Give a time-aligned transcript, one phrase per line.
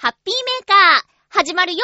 [0.00, 1.78] ハッピーメーカー、始まるよ。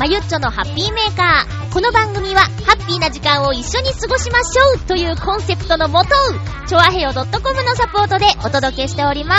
[0.00, 1.74] まゆっちょのハッピーメーカー。
[1.74, 6.08] この番組は、ハッピーな時間を一緒に過ごしましょうというコンセプトのもと、
[6.66, 9.36] ちょあへよ .com のサポートでお届けしておりま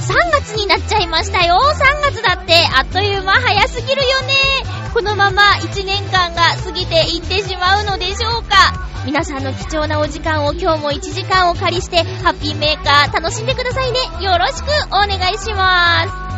[0.00, 0.12] す。
[0.14, 1.60] 3月になっちゃいましたよ。
[1.60, 4.32] 3月だって、あっという間早すぎるよね。
[4.94, 8.72] このまま1年間が過ぎていってしまうのでしょうか。
[9.04, 13.98] 皆さんの貴重なお時間を今日も1時間お借りして、ハッピーメーカー楽しんでくださいね。
[14.24, 16.35] よろしくお願いします。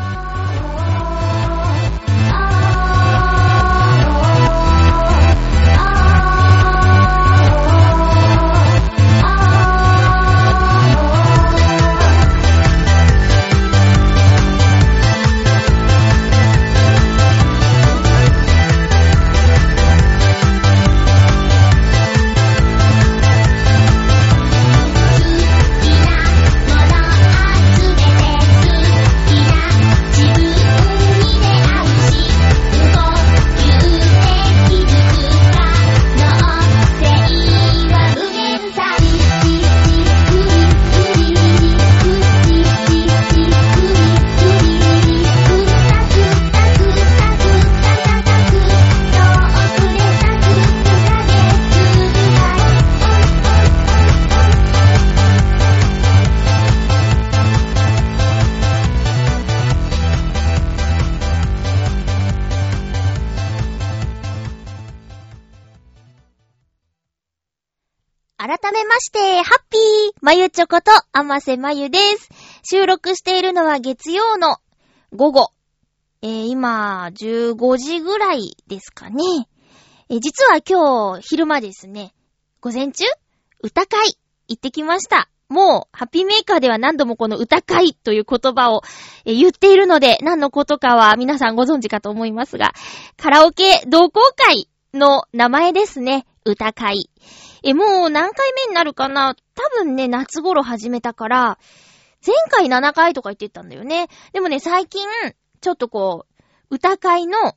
[70.28, 72.28] まゆちょこと、あませまゆです。
[72.62, 74.58] 収録しているのは月曜の
[75.11, 75.52] 午後。
[76.20, 79.22] えー、今、15時ぐらいですかね。
[80.11, 82.12] えー実は今日、昼間ですね、
[82.61, 83.05] 午前中
[83.62, 84.18] 歌会、
[84.48, 85.30] 行ってきました。
[85.48, 88.83] もう、ハッピーメーカーでは何度もこの歌会という言葉を、
[89.24, 92.74] 言っているので、何のことかは皆さんご存知かと思いますが、
[93.16, 96.27] カラオケ同好会の名前ですね。
[96.45, 97.08] 歌会。
[97.63, 99.35] え、もう何回目になるかな？
[99.55, 101.58] 多分ね、夏頃始めたから、
[102.27, 104.08] 前回7回とか言ってたんだよね。
[104.33, 105.07] でもね、最近、
[105.61, 106.27] ちょっとこ
[106.70, 107.57] う、歌会の、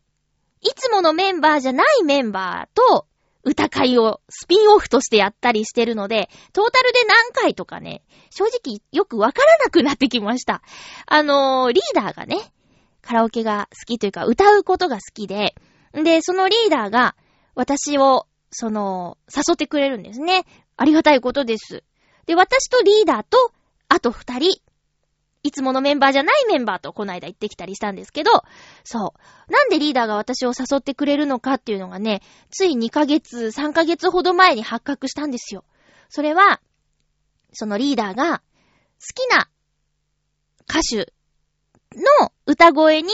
[0.61, 3.07] いつものメンバーじゃないメンバーと、
[3.43, 10.61] 歌会をスピンオフとしてやったりしてるので、トータルで何回とかね、正直よくわからなくなってきました。
[11.07, 12.37] あのーリーダーがね、
[13.01, 15.55] カラオケが好きというか、歌うことが好きで、
[15.93, 17.15] で、そのリーダーが、
[17.55, 20.45] 私を、その、誘ってくれるんですね。
[20.77, 21.83] ありがたいことです。
[22.25, 23.51] で、私とリーダーと、
[23.87, 24.61] あと二人、
[25.43, 28.31] いつものメンバーじゃないメンバーとこの間行ってきたりしたんですけど、
[28.83, 29.15] そ
[29.47, 29.51] う。
[29.51, 35.63] なんでリーダーが私を誘ってくれるのかっていうのがね、つい2ヶ月、3ヶ月ほど前に発覚したんですよ。
[36.09, 36.61] それは、
[37.53, 38.43] そのリーダーが、好
[39.15, 39.49] きな
[40.69, 41.13] 歌手
[42.21, 43.09] の歌声に、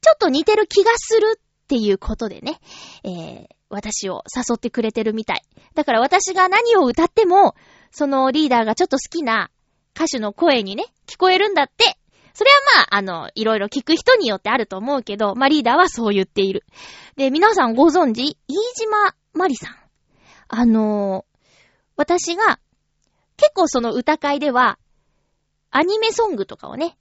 [0.00, 2.58] ちょっと似てる気がするっっていうことでね、
[3.04, 5.42] えー、私を誘ってくれてるみたい。
[5.76, 7.54] だから私が何を歌っても、
[7.92, 9.52] そのリーダーがちょっと好きな
[9.94, 11.96] 歌手の声にね、聞こえるんだって。
[12.34, 16.64] それはまあ、あの、いろいろ聞く人によってあると思うけど、まあリーダーはそう言っている。
[17.16, 19.76] で、皆さんご存知飯島まりさん。
[20.48, 21.30] あのー
[22.00, 22.58] 私が、
[23.36, 24.78] 結構その歌会では、
[25.70, 26.96] アニメソングとかをね、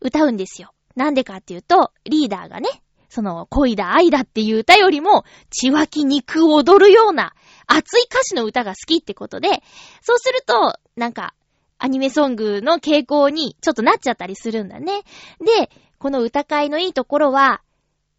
[0.00, 0.72] 歌うんですよ。
[0.94, 2.68] なんでかっていうと、リーダーがね、
[3.14, 7.32] その恋だ愛だっていう歌よりも、血湧き肉を踊るような
[7.68, 9.62] 熱い歌詞の歌が好きってことで、
[10.02, 11.32] そうすると、なんか、
[11.78, 15.02] アニメソングの傾向にちょっとなっちゃったりするんだね。
[15.38, 17.62] で、この歌会のいいところは、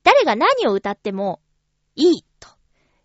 [0.04, 1.42] 誰が何を歌っても
[1.96, 2.48] いいと。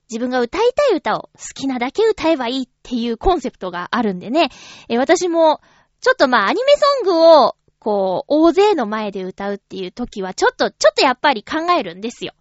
[0.09, 4.51] 自分が歌いたい歌を好きなだけ歌えばいいっていうコンセプトがあるんでね。
[4.89, 5.61] え私も、
[6.01, 12.35] ちょっとまあアニメソングを、こう、大勢の前で歌うっていう時は、ちょっと、ちょっとやっぱり考えるんですよ。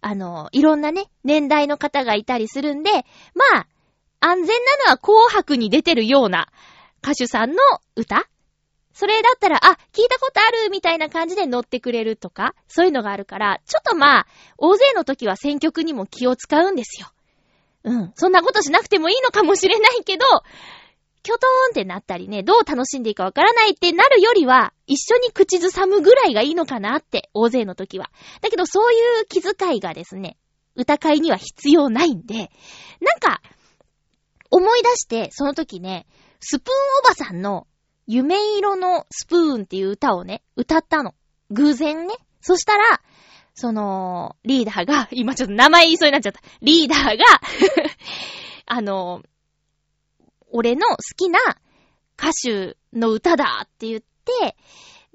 [0.00, 2.90] あの、いろんなね、年代の方がいたりするんで、
[3.34, 3.66] まあ、
[4.20, 6.48] 安全なのは紅白に出てるような
[7.02, 7.56] 歌手さんの
[7.96, 8.28] 歌
[8.92, 17.08] それだったら、あ、聞いたことあるみたいな感じで乗ってくれるとか、そういうのがあるから、ちょっとまあ、大勢の時は選曲にも気を使うんですよ。
[17.84, 18.12] うん。
[18.14, 20.24] そんなことしなくてもいいのかもしれないけど、
[21.26, 28.12] キョトーンってなったりね、どう楽しんでいいかわからないってなるよりは、一緒に口ずさむぐらいがいいのかなって、大勢の時は。
[28.42, 30.36] だけどそういう気遣いがですね、
[30.76, 32.52] 歌会には必要ないんで、
[33.00, 33.42] なんか、
[34.52, 36.06] 思い出して、その時ね、
[36.38, 36.74] スプーン
[37.04, 37.66] おばさんの
[38.06, 41.16] 夢色のスプーンっていう歌をね、歌ったの。
[41.50, 42.14] 偶然ね。
[42.40, 43.00] そしたら、
[43.54, 46.40] その、リーダーが、今ちょっと名前言いそうになっちゃった。
[46.62, 47.24] リーダーが
[48.66, 49.22] あの、
[50.56, 51.38] 俺の好きな
[52.18, 54.56] 歌手の歌だって言って、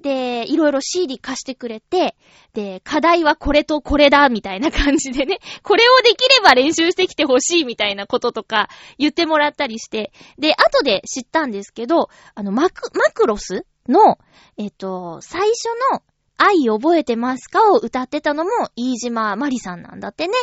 [0.02, 2.16] で、いろいろ CD 貸してくれて、
[2.54, 14.20] で、課題はこれとこれだ、みたいな感じでね、 これをできれば練習してきてほしい、みたいなこととか言ってもらったりして、で、後で知ったんですけど、あの、マク、マクロスの、
[14.58, 16.04] えっと、最初の
[16.38, 20.34] 愛覚えてますかを歌ってたのも、飯島まりさんなんだってね。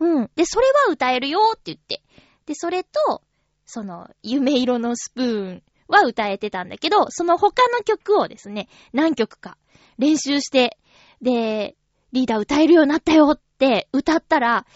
[0.00, 0.30] うん。
[0.36, 2.02] で、それは歌えるよって言って。
[2.44, 3.22] で、それと、
[3.66, 9.58] その、夢色のスプーンは歌えてたんだけど、その他の曲をですね、何曲か
[9.98, 10.78] 練習して、
[11.20, 11.76] で、
[12.12, 14.66] リーダー歌えるようになったよって歌ったら、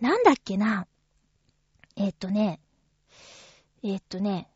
[0.00, 0.86] なんだっけな。
[1.96, 2.60] え、っとね、
[3.82, 4.48] え、っとね、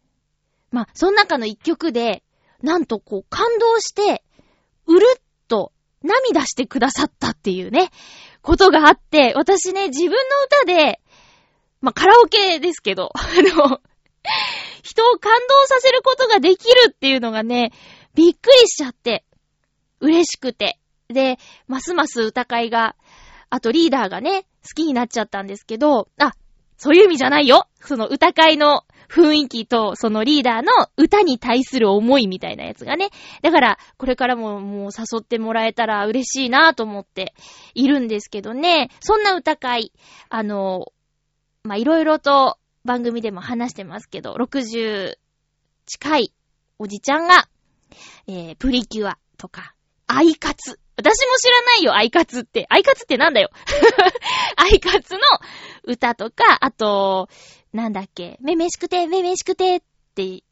[0.70, 2.22] ま、その中の一曲で、
[2.62, 4.24] なんとこう感動して、
[4.86, 5.72] うるっと
[6.02, 7.90] 涙してくださったっていうね、
[8.40, 10.16] ことがあって、私ね、自分の
[10.46, 11.00] 歌で、
[11.82, 13.80] まあ、カラオケですけど、 あの、
[14.82, 17.72] 人を感動させることができるっていうのがね、
[18.14, 19.24] びっくりしちゃって、
[20.00, 20.78] 嬉しくて。
[21.08, 22.96] で、ますます歌会が、
[23.50, 26.32] あとリーダーがね、好きになっちゃったんですけど、あ、
[26.78, 33.10] そういう意味じゃないよその歌会の雰囲気と、そのリーダーの歌に対する思いみたいなやつがね。
[33.42, 37.34] だから、これからももう誘ってもらえたら嬉しいなぁと思って
[37.74, 38.88] いるんですけどね。
[39.00, 39.92] そんな歌会、
[40.30, 40.92] あの、
[41.64, 45.14] まいろいろと番組でも話してますけど、60
[45.86, 46.32] 近い
[46.80, 47.48] おじちゃんが、
[48.26, 49.74] えー、プリキュアとか、
[50.08, 50.80] アイカツ。
[50.96, 52.66] 私も知らないよ、アイカツって。
[52.68, 53.50] アイカツってなんだよ。
[54.56, 55.20] アイカツの
[55.84, 57.28] 歌とか、あと、
[57.72, 59.82] なんだっけ、めめしくて、めめしくてっ
[60.16, 60.42] て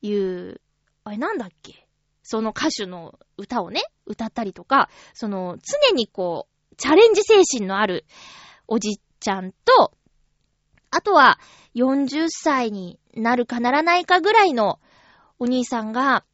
[0.00, 0.60] いう、
[1.04, 1.86] あれなんだっけ
[2.22, 8.06] その歌手の歌をね、歌ったりとか、その、常にこう、チャレンジ精神のある
[8.66, 9.92] おじちゃんと、
[10.94, 11.40] あとは、
[11.74, 14.78] 40歳になるかならないかぐらいの
[15.40, 16.24] お兄さんが、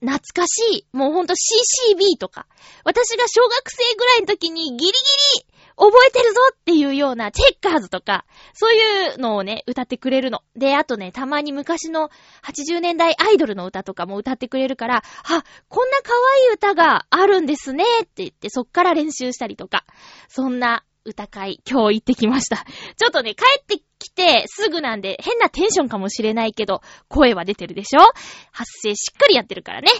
[0.00, 0.86] 懐かしい。
[0.92, 2.46] もうほんと CCB とか。
[2.84, 4.92] 私が小学生ぐらいの時にギリギリ
[5.76, 8.24] 覚えてるぞっていうようなチェッカーズとか、
[8.54, 10.42] そういうのをね、歌ってくれるの。
[10.56, 12.10] で、あとね、たまに昔の
[12.42, 15.02] 80年代アイドルの歌とかも歌ってくれるから、あ、
[15.68, 19.84] こんな可愛い歌があるんですねって言って、そっから練習したりとか。
[20.28, 22.56] そんな歌会、今日行ってきました。
[22.96, 28.00] ちょっとね、帰ってきてすぐなんで変なテンションかもしれないけど、声は出てるでしょ？
[28.52, 29.90] 発声しっかりやってるからね。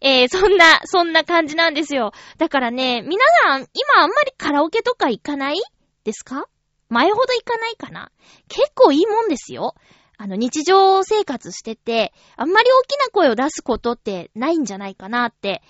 [0.00, 2.12] えー、そんな、そんな感じなんですよ。
[2.36, 5.56] だからね、皆さん、今あんまりカラオケとか行かない
[6.04, 6.46] ですか？
[6.88, 8.10] 前ほど行かないかな？
[8.48, 9.74] 結構いいもんですよ。
[10.16, 15.62] あの、日常生活してて、あんまり大きな声を出すことってないんじゃないかなって、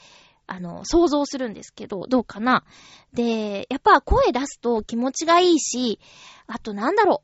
[0.48, 2.64] あの、想像するんですけど、どうかな
[3.12, 6.00] で、やっぱ声出すと気持ちがいいし、
[6.46, 7.22] あとなんだろ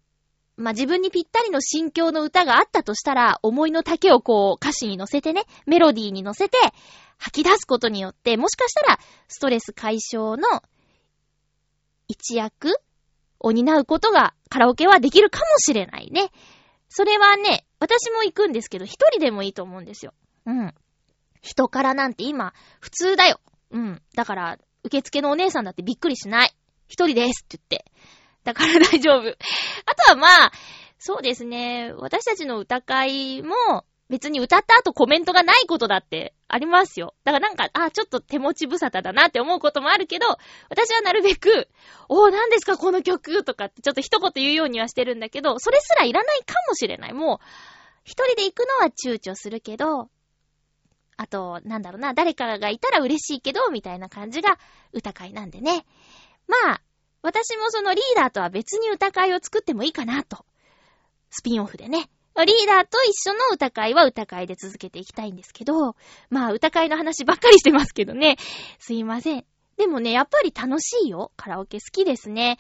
[0.56, 0.62] う。
[0.62, 6.58] まあ、自分にぴったりの心境の歌があったとしたら、思いの丈をこう歌詞に乗せてね、メロディーに乗せて
[7.18, 10.62] 吐き出すことによって、もしかしたらストレス解消の
[12.06, 12.76] 一役
[13.40, 16.30] を担うことがカラオケはできるかもしれないね。
[16.88, 20.12] それはね、私も行くんですけど、一人でもいいと思うんですよ。
[20.46, 20.75] うん。
[21.44, 23.38] 人からなんて今、普通だよ。
[23.70, 24.02] うん。
[24.16, 26.56] だから、受付のお姉さんだってびっくりしない。
[26.88, 27.92] 一人ですって言って。
[28.44, 29.28] だから 大丈夫。
[29.28, 30.52] あとはまあ、
[30.98, 31.92] そうですね。
[31.98, 37.14] 私たちの歌会も、別に歌った後コメントがないことだってありますよ。
[37.24, 40.26] だからなんか、あ、ちょっと手持ち無沙汰だなって思うこともあるけど、
[40.70, 41.68] 私はなるべく、
[42.08, 47.12] おー、何ですかこの曲とかってちょっと一言言うようにはしてるんだけど、それすらいらないかもしれない。
[47.12, 47.46] もう、
[48.04, 50.10] 一人で行くのは躊躇するけど、
[51.16, 54.59] あと、なんだろうな、誰かがいたら嬉しいけど、みたいな感じが
[54.92, 55.85] 歌会なんでね。
[56.47, 56.83] まあ、
[57.23, 60.44] 私もそのリーダーとは別に歌会を作ってもいいかなと。
[61.30, 62.11] スピンオフでね。
[62.37, 65.94] リーダーと一緒の歌会は歌会で続けていきたいんですけど、
[66.30, 68.37] まあ歌会の話ばっかりしてますけどね。
[68.80, 69.44] すいません。
[69.76, 71.30] でもね、やっぱり楽しいよ。
[71.37, 72.59] カラオケ好きですね。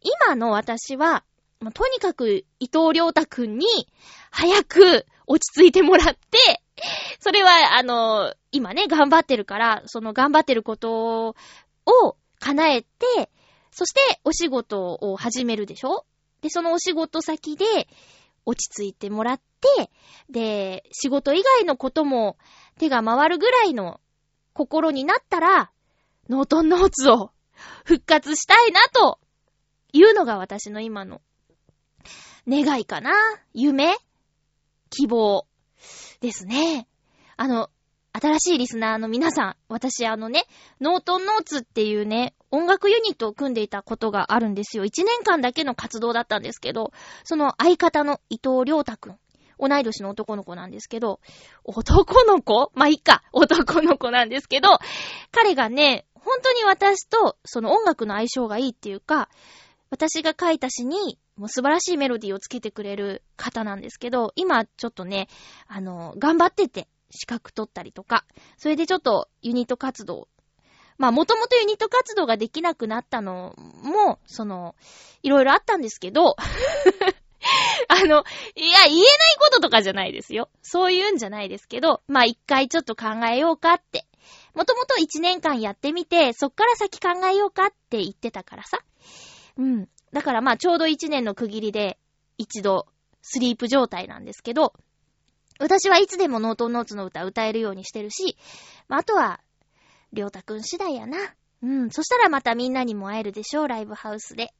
[0.00, 1.24] 今の私は、
[1.72, 3.66] とにかく伊藤良太くんに
[4.30, 6.62] 早く落ち着いてもらって、
[7.20, 11.28] それは、あの、今ね、頑張ってるから、その頑張ってること
[11.86, 13.30] を叶えて、
[13.70, 16.04] そしてお仕事を始めるでしょ？
[16.42, 17.64] で、そのお仕事先で
[18.46, 19.90] 落ち着いてもらって、
[20.28, 22.36] で、仕事以外のことも
[22.78, 24.00] 手が回るぐらいの
[24.52, 25.70] 心になったら、
[26.28, 27.30] ノートンノーツを
[27.84, 29.18] 復活したいなと
[29.92, 31.20] いうのが私の今の
[32.48, 33.12] 願いかな。
[33.52, 33.96] 夢？
[34.90, 35.46] 希望。
[36.24, 36.88] ですね。
[37.36, 37.68] あの、
[38.12, 40.44] 新しいリスナーの皆さん、私あのね、
[40.80, 44.84] ノートンノーツっていうね、音楽ユニットを組んでいたことがあるんですよ。
[44.84, 46.92] 一年間だけの活動だったんですけど、
[47.24, 49.18] その相方の伊藤良太くん。
[49.58, 51.20] 同い年の男の子なんですけど、
[51.64, 52.70] 男の子？
[52.74, 53.22] まあ、いいか。
[53.32, 54.78] 男の子なんですけど、
[55.30, 59.28] 彼がね、本当に私とその音楽の相性がいいっていうか、
[59.94, 65.28] 私が書いた詩にもう素晴らしいメロディーをつけてくれる方なんですけど、今ちょっとね、
[65.68, 68.24] あの、頑張ってて、資格取ったりとか、
[68.56, 70.26] それでちょっとユニット活動、
[70.98, 74.74] まあもともとユニット活動ができなくなったのも、その、
[75.22, 76.34] いろいろあったんですけど、
[77.86, 79.04] あの、いや、言えない
[79.38, 80.50] こととかじゃないですよ。
[80.62, 84.06] そういうんじゃないですけど、まあ一回ちょっと考えようかって。
[84.54, 88.78] もともと一年間やってみて、そっから先考えようかって言ってたからさ。
[89.56, 89.88] うん。
[90.12, 91.98] だからまあちょうど一年の区切りで
[92.38, 92.86] 一度
[93.22, 94.74] スリープ状態なんですけど、
[95.58, 98.36] 私はいつでもノートノーツの歌歌えるようにしてるし、
[98.88, 99.40] まあ、あとは、
[100.12, 101.18] りょうたくん次第やな。
[101.62, 101.90] うん。
[101.90, 104.52] そしたらまたみんなにも会えるでしょう、ライブハウスで。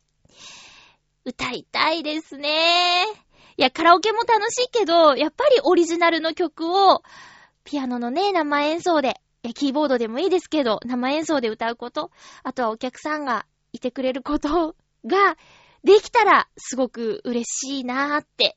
[1.25, 3.05] 歌いたいですね。
[3.57, 7.03] いや、カラオケも楽しいけど、やっぱりオリジナルの曲を、
[7.65, 9.21] ピアノのね、生演奏で、
[9.55, 12.11] キーボードでもいいですけど、生演奏で歌うこと、
[12.43, 14.75] あとはお客さんがいてくれること
[15.07, 15.37] が、
[15.83, 18.57] できたら、すごく嬉しいなーって。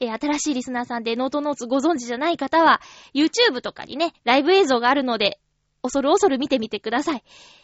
[0.00, 2.80] え、新しいリスナーさんでノートノーツご存知じゃない方は、
[3.14, 5.40] YouTube とかにね、ライブ映像があるので、
[5.82, 7.22] 恐る恐る見てみてください。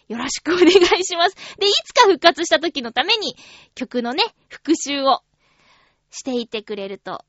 [0.09, 0.71] よろしくお願い
[1.05, 1.37] します。
[1.59, 3.37] で、いつか復活した時のために、
[3.75, 5.23] 曲のね、復習を
[6.11, 7.25] していてくれると、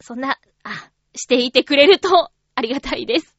[0.00, 3.36] そんな、あ、していてくれると、ありがたいです。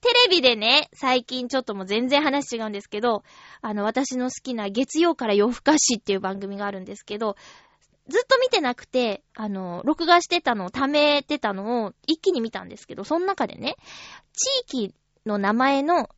[0.00, 3.24] テレビでね、最近ちょっともう全然話違うんですけど、
[3.62, 7.36] あの、私の好きな月曜から夜更かしっていう番組があるんですけど、
[8.08, 13.76] ずっと見てなくて、あの、録画してたのを貯めてたのを一気に見たんですけど、その中でね、
[14.32, 14.94] 地域
[15.26, 16.08] の名前の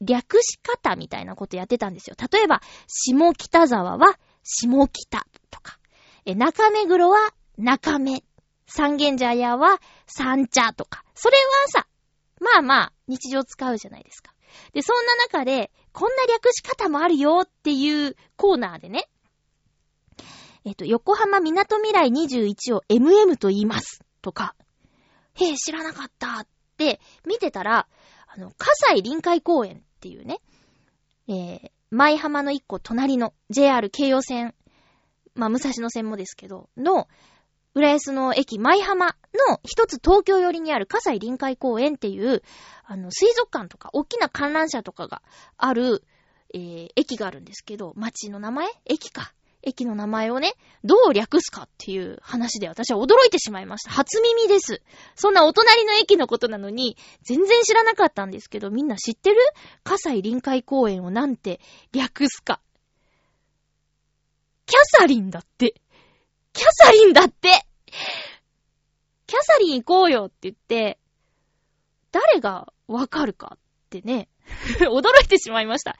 [0.00, 2.16] 略し方みたいなことやってたんですよ。
[2.32, 5.78] 例えば、下北沢は下北とか、
[6.24, 8.22] え、中目黒は中目、
[8.66, 11.86] 三軒茶屋は三茶とか、それはさ、
[12.40, 14.34] まあまあ、日常使うじゃないですか。
[14.72, 19.08] で、そんな中で、こんな略し方もあるよっていうコーナーでね、
[20.64, 24.02] えっと、横浜みなとみらい21を MM と言います。
[24.22, 24.54] とか、
[25.34, 26.46] へえ、知らなかったっ
[26.78, 27.86] て見てたら、
[28.26, 30.40] あの、葛西臨海公園っていうね、
[31.28, 34.54] えー、舞浜の一個隣の JR 京葉線、
[35.34, 37.08] まあ、武蔵野線もですけど、の、
[37.74, 39.16] 浦安の駅舞浜
[39.48, 42.42] の一つ東京寄りにある葛西臨海公園っていう、
[42.84, 45.22] あの、水族館とか大きな観覧車とかが
[45.56, 46.04] ある、
[46.54, 48.68] えー、駅があるんですけど、街の名前？
[48.84, 49.32] 駅か。
[49.66, 50.52] 駅の名前をね、
[50.84, 53.90] どう略すかっていう話で私は驚いてしまいました。
[53.90, 54.82] 初耳です。
[55.16, 59.36] そんなお隣の駅のことなのに、全然知らなかったんですけど、みんな知ってる？
[59.82, 61.60] 葛西臨海公園をなんて
[61.92, 62.60] 略すか。
[64.66, 65.74] キャサリンだって。
[66.54, 67.50] キャサリンだって
[69.26, 70.98] キャサリン行こうよって言って、
[72.12, 73.58] 誰がわかるかっ
[73.90, 74.28] てね、
[74.80, 75.96] 驚いてしまいました。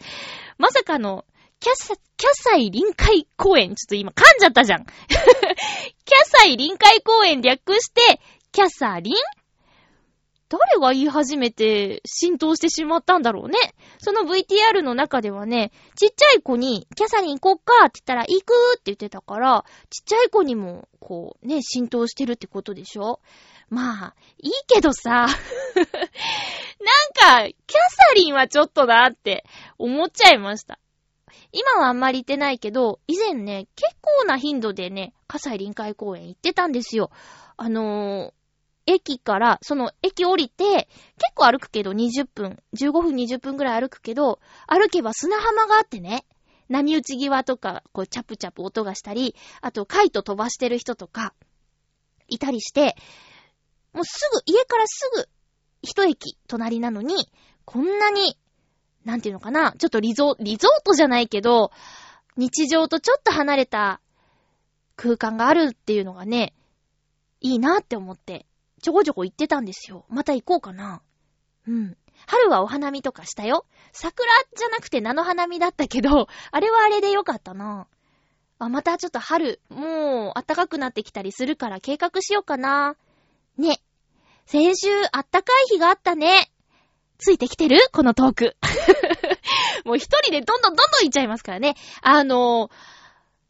[0.59, 1.25] まさかの、
[1.59, 3.75] キャサ、キャサイ臨海公園。
[3.75, 4.85] ちょっと今噛んじゃったじゃん。
[5.09, 5.19] キャ
[6.27, 8.21] サイ臨海公園略して、
[8.53, 9.15] キャサリン
[10.59, 13.59] 誰が言い始めて浸透してしまったんだろうね。
[13.99, 23.21] その VTR の中ではね、ちっちゃい子に、キャサリン行こっかって言ったら、行くって言ってたから、ちっちゃい子にも、こう、ね、浸透してるってことでしょ？
[23.71, 25.37] まあ、いいけどさ、 なんか、
[27.49, 29.45] キャサリンはちょっとなって
[29.79, 30.79] 思っちゃいました。
[31.53, 37.11] 今はあんまり行ってないけど、以前ね、結構な頻度でね、葛西臨海公園行ってたんですよ。
[37.57, 38.44] あのー、
[38.87, 40.89] 駅から、その駅降りて、
[41.19, 46.27] 結構歩くけど20分、15分20分くらい歩くけど、歩けば砂浜があってね、
[46.69, 51.35] 波打ち際とか、こう、チャプチャプ音がしたり、あと、カイト飛ばしてる人とか、
[52.29, 52.97] いたりして、
[53.93, 55.29] もうすぐ、家からすぐ、
[55.83, 57.31] 一駅隣なのに、
[57.67, 58.39] こんなに
[59.05, 61.71] なんていうのかな、ちょっとリゾ、リゾートじゃないけど、
[62.37, 64.01] 日常とちょっと離れた
[64.97, 66.55] 空間があるっていうのがね、
[67.41, 68.47] いいなって思って、
[68.85, 70.05] ちょこちょこ行ってたんですよ。
[70.11, 71.01] また行こうかな。
[71.67, 71.97] うん。
[72.27, 73.65] 春はお花見とかしたよ。
[73.95, 77.87] 桜じゃなくて菜の花見だったけど、 あれはあれでよかったな。
[78.59, 82.97] あ、またちょっと春、もう暖かくなってきたりするから計画しようかな。
[83.57, 83.81] ね。
[84.45, 86.53] 先週暖かい日があったね。
[87.17, 87.79] ついてきてる？
[87.91, 88.57] このトーク。
[89.87, 91.75] もう一人でどんどんどんどん行っちゃいますからね。
[92.03, 92.69] あの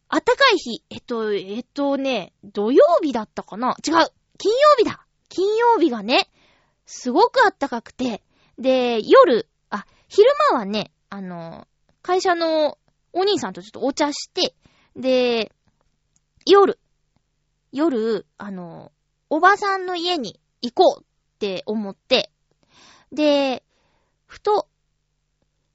[0.08, 3.94] 暖かい日、えっと、えっとね、土曜日だったかな違う
[4.38, 6.28] 金曜日だ金曜日がね、
[6.86, 8.22] すごく暖かくて、
[8.58, 11.66] で、夜、あ、昼間はね、あの、
[12.02, 12.78] 会社の
[13.12, 14.54] お兄さんとちょっとお茶して、
[14.96, 15.52] で、
[16.46, 16.78] 夜、
[17.72, 18.92] 夜、あの、
[19.30, 21.04] おばさんの家に行こうっ
[21.38, 22.30] て思って、
[23.10, 23.64] で、
[24.26, 24.68] ふと、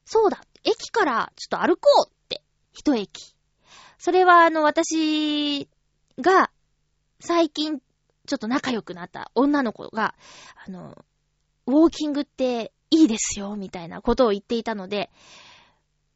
[0.05, 2.41] そうだ、駅からちょっと歩こうって、
[2.71, 3.35] 一駅。
[3.97, 5.67] それはあの、私
[6.19, 6.51] が、
[7.19, 7.81] 最近、
[8.29, 10.13] ちょっと仲良くなった女の子が、
[10.67, 10.95] あの、
[11.65, 15.09] ウォーキングっていいですよ、みたいなことを言っていたので、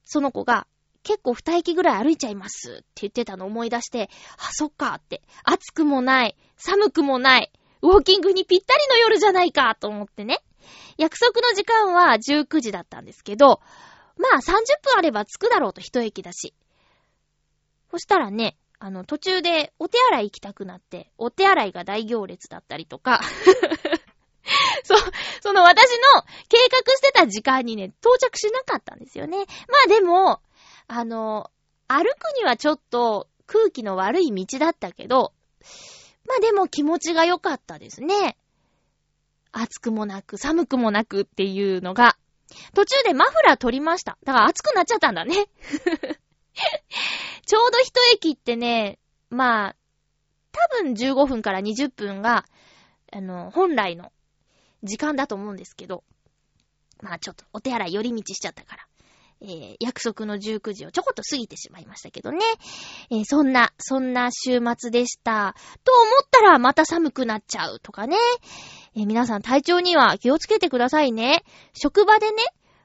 [0.03, 0.67] その子が、
[1.01, 7.51] 結構二駅ぐらい歩いちゃいますって言ってたのを思い出して、あ、そっかって、暑くもない、寒くもない、
[7.81, 10.37] ウォーキングにぴったりの夜じゃないかと思ってね。
[10.97, 13.59] 約束の時間は19時だったんですけど、
[14.17, 14.41] まあ30
[14.83, 16.53] 分あれば着くだろうと一駅だし。
[17.89, 18.55] そしたらね、
[18.85, 23.21] あの途中でお手洗い行きたくなって、お手洗いが大行列だったりとか
[24.83, 24.99] そう、
[25.39, 29.37] その私の計画してた時間にね、到着しなかったんですよね。
[29.37, 29.45] ま
[29.85, 30.41] あでも、
[30.87, 31.49] あの、
[31.87, 35.31] 歩くにはちょっと空気の悪い道だったけど、
[36.27, 38.37] まあでも気持ちが良かったですね。
[39.53, 42.17] 暑くもなく、寒くもなくっていうのが。
[42.75, 44.17] 途中でマフラー取りました。
[44.25, 45.47] だから暑くなっちゃったんだね。
[47.45, 49.75] ちょうど一駅ってね、まあ、
[50.51, 52.45] 多分15分から20分が、
[53.11, 54.11] あの、本来の
[54.83, 56.03] 時間だと思うんですけど、
[57.01, 58.87] まあちょっとお手洗い寄り道しちゃったから、
[59.41, 62.39] えー、約束の19時をちょこっと過ぎてしまいましたけどね。
[63.11, 65.55] えー、そんな、そんな週末でした。
[65.83, 68.15] と思ったらまた寒くなっちゃうとかね。
[68.95, 71.43] えー、皆さん体調には気をつけてくださいね。
[71.73, 72.41] 職場でね、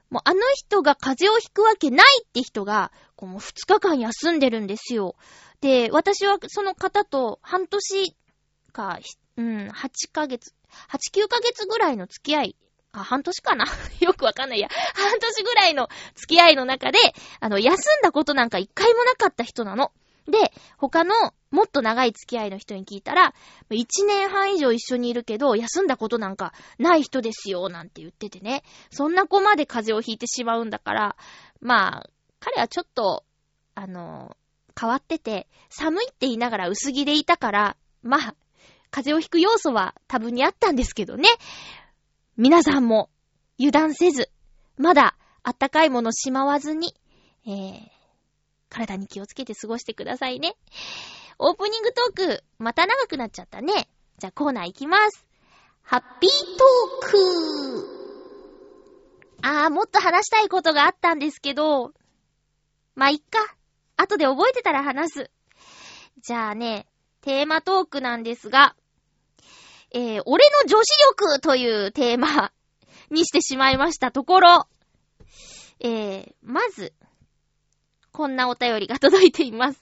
[0.09, 5.17] もうあの人が風邪をひくわけないって人が、こうも2日間休んでるんですよ。
[5.59, 8.15] で、私はその方と半年
[8.71, 8.97] か、
[9.35, 10.53] うん、8ヶ月、
[10.89, 12.55] 8、9ヶ月ぐらいの付き合い、
[12.93, 13.65] あ、半年かな？
[13.99, 14.69] よくわかんないや。
[14.95, 16.99] 半年ぐらいの付き合いの中で、
[17.41, 19.91] あの、休んだことなんか一回もなかった人なの。
[20.25, 21.13] で、他の
[21.51, 23.33] もっと長い付き合いの人に聞いたら、
[23.69, 28.63] 1年半以上一緒にいるけど、休んだことなんかない人ですよ、なんて言っててね。
[28.91, 31.15] そんな子まで風邪をひいてしまうんだから、
[31.59, 33.25] まあ、彼はちょっと、
[33.75, 34.35] あの、
[34.79, 38.35] 変わってて、寒いって言いながら薄着でいたから、まあ、
[38.91, 41.27] 風邪をひく要素は多分にあったんですけどね。
[42.37, 43.09] 皆さんも
[43.59, 44.29] 油断せず、
[44.77, 46.95] まだあったかいものしまわずに、
[47.45, 47.79] えー、
[48.69, 50.55] 体に気をつけて過ごしてくださいね。
[51.37, 53.89] オープニングトーク、また長くなっちゃったね。
[54.17, 55.25] じゃあコーナー行きます。
[55.81, 57.99] ハッピートーク
[59.41, 61.93] あー、もっと話したいことがあったんですけど、
[62.99, 63.55] まあ、いっか。
[63.95, 65.31] 後で覚えてたら話す。
[66.21, 66.85] じゃあね、
[67.21, 68.75] テーマトークなんですが、
[69.91, 72.51] えー、俺の女子力というテーマ
[73.09, 74.67] にしてしまいましたところ、
[75.79, 76.91] えー、まず、
[78.11, 79.81] こんなお便りが届いています。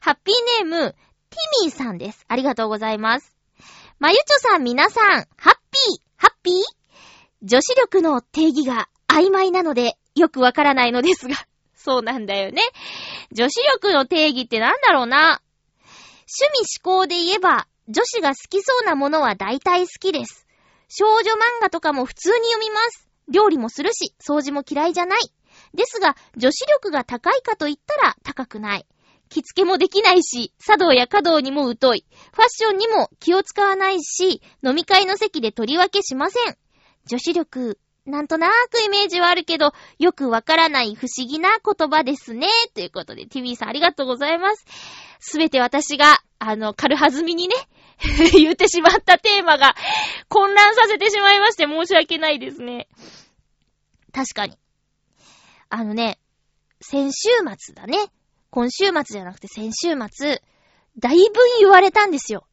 [0.00, 0.92] ハッピーネーム、
[1.30, 2.24] ティミーさんです。
[2.26, 3.36] ありがとうございます。
[4.00, 5.04] まゆちょさん皆さん、
[5.36, 6.54] ハッピー、ハッピー？
[7.42, 11.36] 女子力の定義が曖昧なので、よくわからないのですが、
[11.86, 12.62] そうなんだよね。
[13.30, 15.40] 女子力の定義ってなんだろうな。
[16.26, 20.48] 趣味思考で言えば、女子が好きそうなものは大体好きです。
[20.88, 23.08] 少女漫画とかも普通に読みます。
[23.28, 25.20] 料理もするし、掃除も嫌いじゃない。
[25.74, 28.86] ですが、女子力が高いかと言ったら高くない。
[29.28, 32.04] 着付けもできないし、茶道や華道にも疎い。
[32.32, 36.56] ファッションにも気を使わないし、飲み会の席で取り分けしません。
[37.06, 42.46] 女子力、なんとなーくイメージはあるけど、よくわからない不思議な言葉ですね。
[42.74, 44.64] ということで、TV さんありがとうございます。
[45.18, 47.54] すべて私が、あの、軽はずみにね、
[48.32, 49.74] 言ってしまったテーマが
[50.28, 52.88] 混乱させてしまいまして申し訳ないですね。
[54.12, 54.56] 確かに。
[55.68, 56.20] あのね、
[56.80, 57.98] 先週末だね。
[58.50, 60.42] 今週末じゃなくて先週末、
[60.98, 62.46] だいぶ言われたんですよ。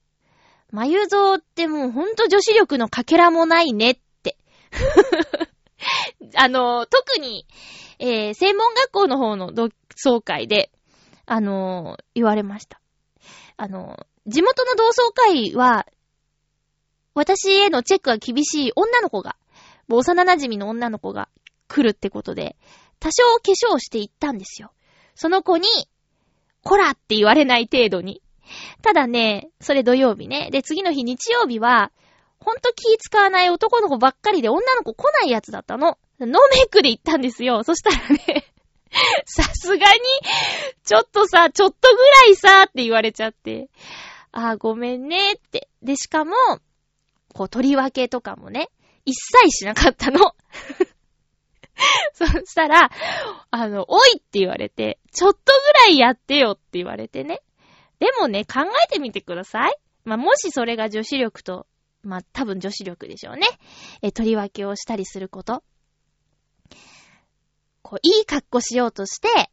[0.71, 3.99] まゆぞうってもうほんと女子力のかけらもないねっ。
[6.35, 7.45] あの、特に、
[7.99, 9.69] えー、専門学校の方の同
[10.03, 10.71] 窓会で、
[11.25, 12.81] あの、言われました。
[13.57, 15.85] あの、地元の同窓会は、
[17.13, 19.35] 私へのチェックが厳しい女の子が、
[19.87, 21.29] もう幼馴染の女の子が
[21.67, 22.55] 来るってことで、
[22.99, 24.71] 多少化粧していったんですよ。
[25.15, 25.67] その子に、
[26.63, 28.21] こらって言われない程度に。
[28.81, 30.49] ただね、それ土曜日ね。
[30.51, 31.91] で、次の日日曜日は、
[32.43, 35.97] ほんと気使わない男の子ばっかりで女の子来ないやつだったの。
[36.19, 37.63] ノーメイクで行ったんですよ。
[37.63, 38.53] そしたらね
[39.25, 39.83] さすがに、
[40.83, 43.69] ちょっとさ、ちょっとぐらいさ、って言われちゃって。
[44.31, 45.69] あーごめんねって。
[45.81, 46.35] で、しかも、
[47.33, 48.69] こう、取り分けとかもね、
[49.05, 50.35] 一切しなかったの。
[52.13, 52.91] そしたら、
[53.49, 57.41] あの、おいって言われて、ちょっとぐらいやってよって言われてね。
[57.99, 59.75] でもね、考えてみてください。
[60.03, 61.65] まあ、もしそれが女子力と、
[62.03, 63.47] まあ、多分女子力でしょうね。
[64.01, 65.63] え、取り分けをしたりすること。
[67.81, 69.49] こう、いい格好しようとして、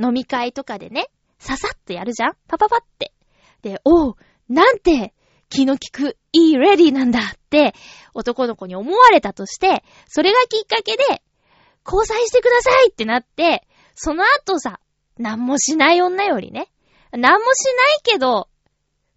[0.00, 3.12] 飲み会とかでね、ささっとやるじゃんパパパって。
[3.62, 4.16] で、おう、
[4.48, 5.14] なんて、
[5.50, 7.74] 気の利く、いいレディなんだって、
[8.14, 11.22] 男の子に思われたとして、それがきっかけで、
[11.84, 14.80] 交際してくださいってなって、その後さ、
[15.16, 16.70] なんもしない女よりね、
[17.12, 18.48] なんもしないけど、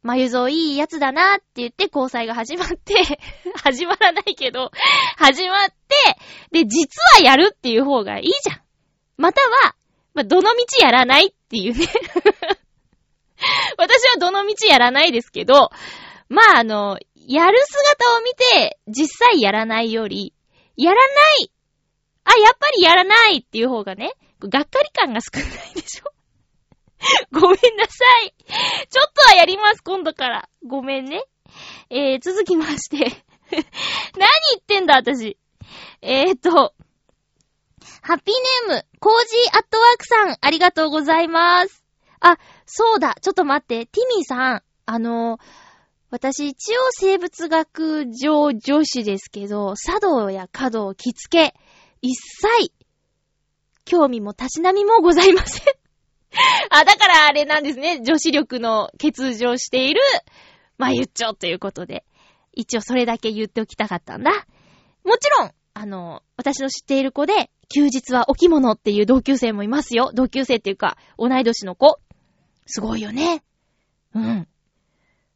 [0.01, 2.95] まゆぞいいやつだなって言って交際が始まって
[3.63, 4.71] 始まらないけど、
[5.17, 5.75] 始まって、
[6.51, 8.61] で、実はやるっていう方がいいじゃん。
[9.17, 9.75] または、
[10.13, 11.87] まどの道やらないっていうね
[13.77, 15.69] 私はどの道やらないですけど、
[16.29, 20.33] まあ、あの、やる姿を見て、実際やらないより、
[20.75, 21.01] やらな
[21.43, 21.51] い
[22.23, 26.10] あ、やっぱりやらないっていう方がね、がっかり感が少ないでしょ？
[27.31, 28.33] ごめんなさい。
[28.89, 30.49] ちょっとはやります、今度から。
[30.65, 31.23] ごめんね。
[31.89, 33.09] えー、続きまして 何
[33.51, 33.61] 言
[34.59, 35.37] ってんだ、私。
[36.01, 36.73] えーと、
[38.01, 41.83] ハッピーネーム、コージーアットワークさん、ありがとうございます。
[42.19, 45.39] あ、そうだ、ちょっと待って、ティミーさん、あの
[46.09, 51.55] 私一応生物学上女子ですけど、茶道や華道、着付け、
[52.01, 52.73] 一切、
[53.85, 55.80] 興味もたしなみもございません
[56.69, 58.01] あ、だからあれなんですね。
[58.01, 60.01] 女子力の欠如している、
[60.77, 62.05] まゆっちょということで。
[62.53, 64.31] 一応それだけ言っておきたかったんだ。
[65.03, 70.11] もちろん、あの、私の知っている子で、休日はお着物っていう同級生もいますよ。
[70.13, 71.99] 同級生っていうか、同い年の子。
[72.65, 73.43] すごいよね。
[74.13, 74.47] うん。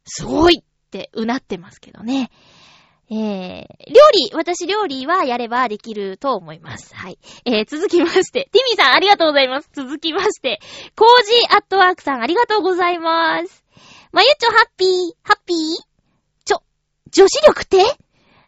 [0.04, 2.30] すごいってうなってますけどね。
[3.08, 3.16] えー、
[3.88, 6.94] 料理、私料理はやればできると思います。
[6.94, 7.18] はい。
[7.44, 9.70] えー、続きまして、ティミーさんありがとうございます。
[9.72, 10.60] 続きまして、
[10.96, 13.64] コージーアットワークさんありがとうございます。
[14.10, 14.88] まゆちょハッピー、
[15.22, 15.56] ハッピー？
[16.44, 16.62] ちょ、
[17.12, 17.78] 女子力って？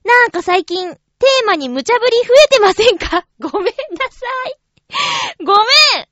[0.04, 3.26] なんか最近、テーマに無茶ぶり増えてませんか？
[3.38, 3.72] ごめんな
[4.10, 4.26] さ
[5.38, 5.44] い。
[5.44, 5.58] ごめ
[6.02, 6.08] ん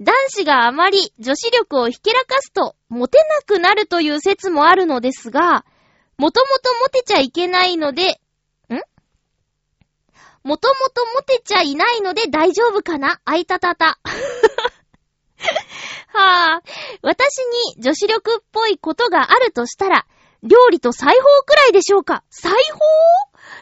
[0.00, 5.66] 男子があまり女子力をひけらかすと、モテなくなるという説もあるのですが、
[6.20, 8.20] もともとモテちゃいけないので、
[8.68, 8.74] ん？
[10.44, 13.22] もともとモテちゃいないので大丈夫かな？
[13.24, 13.98] あいたたた。
[16.12, 17.38] はぁ、私
[17.74, 20.06] に女子力っぽいことがあるとしたら、
[20.42, 22.22] 料理と裁縫くらいでしょうか？
[22.28, 22.58] 裁縫？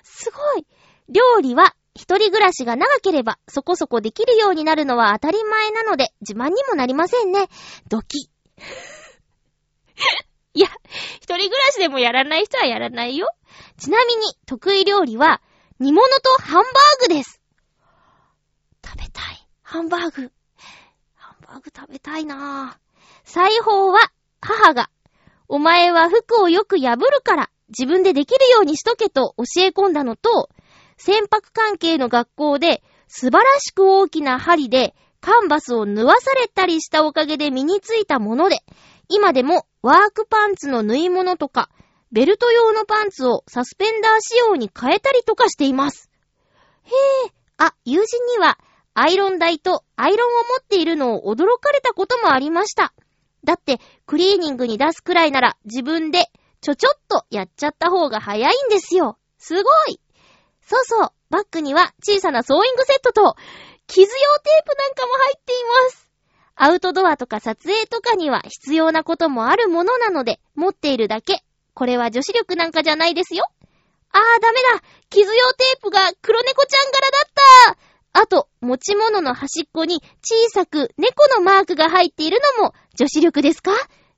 [0.02, 0.66] すごい。
[1.08, 7.46] 料理は一人暮らしが長ければそこそこできるようになるのは当たり前なので自慢にもなりませんね。
[7.88, 8.28] ドキ。
[10.58, 10.66] いや、
[11.20, 13.30] 一人暮らしでもやらない人はやらないよ。
[13.78, 15.40] ちなみに、得意料理は、
[15.78, 17.40] 煮物とハンバーグです。
[18.84, 19.48] 食べたい。
[19.62, 20.32] ハンバーグ。
[21.14, 23.00] ハンバーグ食べたいなぁ。
[23.22, 24.90] 裁縫は、母が、
[25.46, 30.50] お前は服をよく破るから、自分でできるようにしとけと教え込んだのと、
[30.96, 38.58] 船舶関係の学校で、素晴らしく大きな針で、カンバスを縫わされたりしたおかげで身についたもので、
[39.08, 41.70] 今でもワークパンツの縫い物とか、
[42.12, 46.10] ベルト用のパンツをサスペンダー仕様に変えたりとかしています。
[46.84, 46.90] へ
[47.26, 48.58] え、あ、友人には、
[48.94, 52.92] アイロン台とアイロンを持っているのを驚かれたこともありました。
[53.44, 56.26] だって、クリーニングに出すくらいなら自分で
[56.60, 59.18] ちょちょっとやっちゃった方が早いんですよ。
[59.38, 60.00] すごい
[60.66, 63.36] そうそう、バッグには小さなソーイングセットと、
[63.86, 66.07] 傷用テープなんかも入っています。
[66.60, 71.44] アウトドアとか撮影とかには必要なこともあるものなので、持っているだけ。
[71.72, 73.44] これは女子力なんかじゃないですよ。
[74.10, 77.76] あーダメだ傷用テープが黒猫ちゃん柄だっ
[78.12, 83.70] たあと、持ち物の端っこに小さく猫のマークが入っているのも女子力ですか？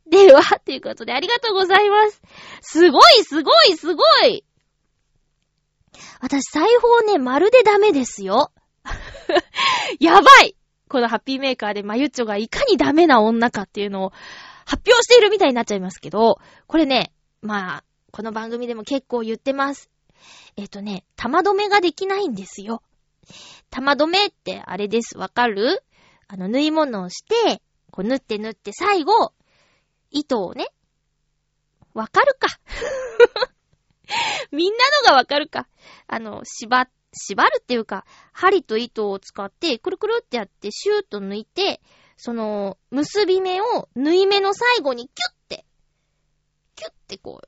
[0.09, 2.22] では、ということでありがとうございます。
[2.62, 4.44] すごいすごいすごい
[6.20, 8.53] 私、裁縫ね、まるでダメですよ。
[10.00, 10.57] やばい
[10.90, 14.12] このハッピーメーカーでマユッチョがいかにダメな女かっていうのを
[14.66, 19.88] 発表しているみたいになっちゃいますけど、これね、まあ、この番組でも結構言ってます。
[20.57, 22.83] えっ、とね、玉止めができないんですよ。
[23.70, 25.16] 玉止めってあれです。
[25.16, 25.83] わかる？
[26.26, 29.33] あの、縫い物をして、こう縫って縫って最後、
[30.11, 30.66] 糸をね、
[31.94, 32.48] わかるか？
[34.50, 35.68] みんなのがわかるか？
[36.09, 41.81] あの、縛っ、縛るっていうか、針と糸を使って、くるくるってやって、シューと抜いて、
[42.16, 45.64] その、結び目を、縫い目の最後にキュッて、
[46.77, 47.40] キュッてこ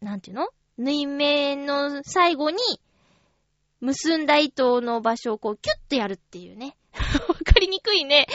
[0.00, 0.48] う、なんていうの？
[0.78, 2.58] 縫い目の最後に、
[3.80, 6.76] 結んだ糸の場所をこう、キュッとやるっていうね。
[7.28, 8.26] わかりにくいね。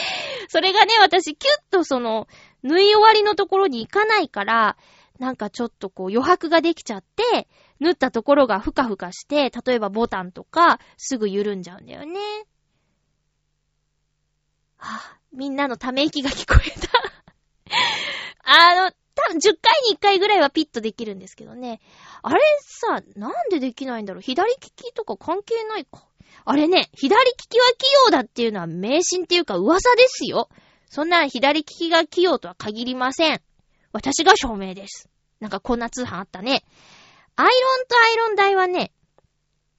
[0.48, 2.28] それがね、私、キュッとその、
[2.62, 4.76] 縫い終わりのところに行かないから、
[5.18, 7.48] なんかちょっとこう余白ができちゃって、
[7.80, 12.18] 縫ったところがふかふかして、例えばボタンとかすぐ緩んじゃうんだよね。
[14.76, 16.88] はぁ、みんなのため息が聞こえた
[18.44, 21.80] あの、多分10回に1回ぐらいはピッとできるんですけどね。
[22.22, 26.06] あれさ、なんでできないんだろう左利きとか関係ないか。
[26.44, 30.48] あれね、左利きは器用だっていうのは迷信っていうか噂ですよ。
[30.88, 33.42] そんな左利きが器用とは限りません。
[33.92, 35.08] 私が証明です。
[35.40, 36.64] なんかこんな通販あったね。
[37.40, 38.90] アイロンとアイロン台はね、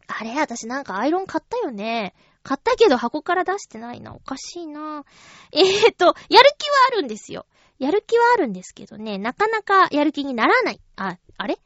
[0.07, 2.13] あれ私なんかアイロン買ったよね。
[2.41, 4.15] 買ったけど箱から出してないな。
[4.15, 5.03] おかしいな。
[5.51, 7.45] えー、と、やる気はあるんですよ。
[7.77, 10.79] やる気はあるんですけどね、なかなかやる気にならない。
[10.95, 11.57] あ、あれ？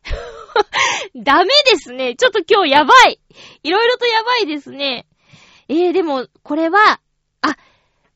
[1.16, 2.16] ダメですね。
[2.16, 3.20] ちょっと今日やばい。
[3.62, 5.06] いろいろとやばいですね。
[5.68, 7.02] えー、でも、これは、
[7.42, 7.56] あ、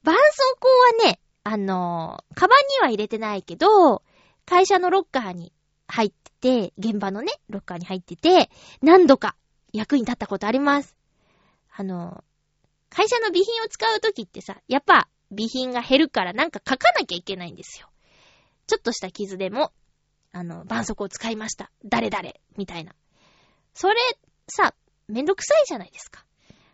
[0.04, 4.02] 絆創膏はね、あのー、カバンには入れてないけど、
[4.48, 5.54] 会社のロッカーに
[5.88, 6.12] 入っ
[6.48, 8.50] て、現場のね、ロッカーに入ってて、
[8.82, 9.36] 何度か
[9.74, 10.96] 役に立ったことあります。
[11.76, 12.24] あの、
[12.90, 17.90] 会社の備品を使うときってさ、やっぱ備品が減るからなんか書かなきゃいけないんですよ。
[18.66, 19.74] ちょっとした傷でも、
[20.32, 21.70] あの、絆創膏を使いました。
[21.84, 22.96] 誰々、みたいな。
[23.74, 23.96] それ、
[24.48, 24.74] さ、
[25.10, 26.26] めんどくさいじゃないですか。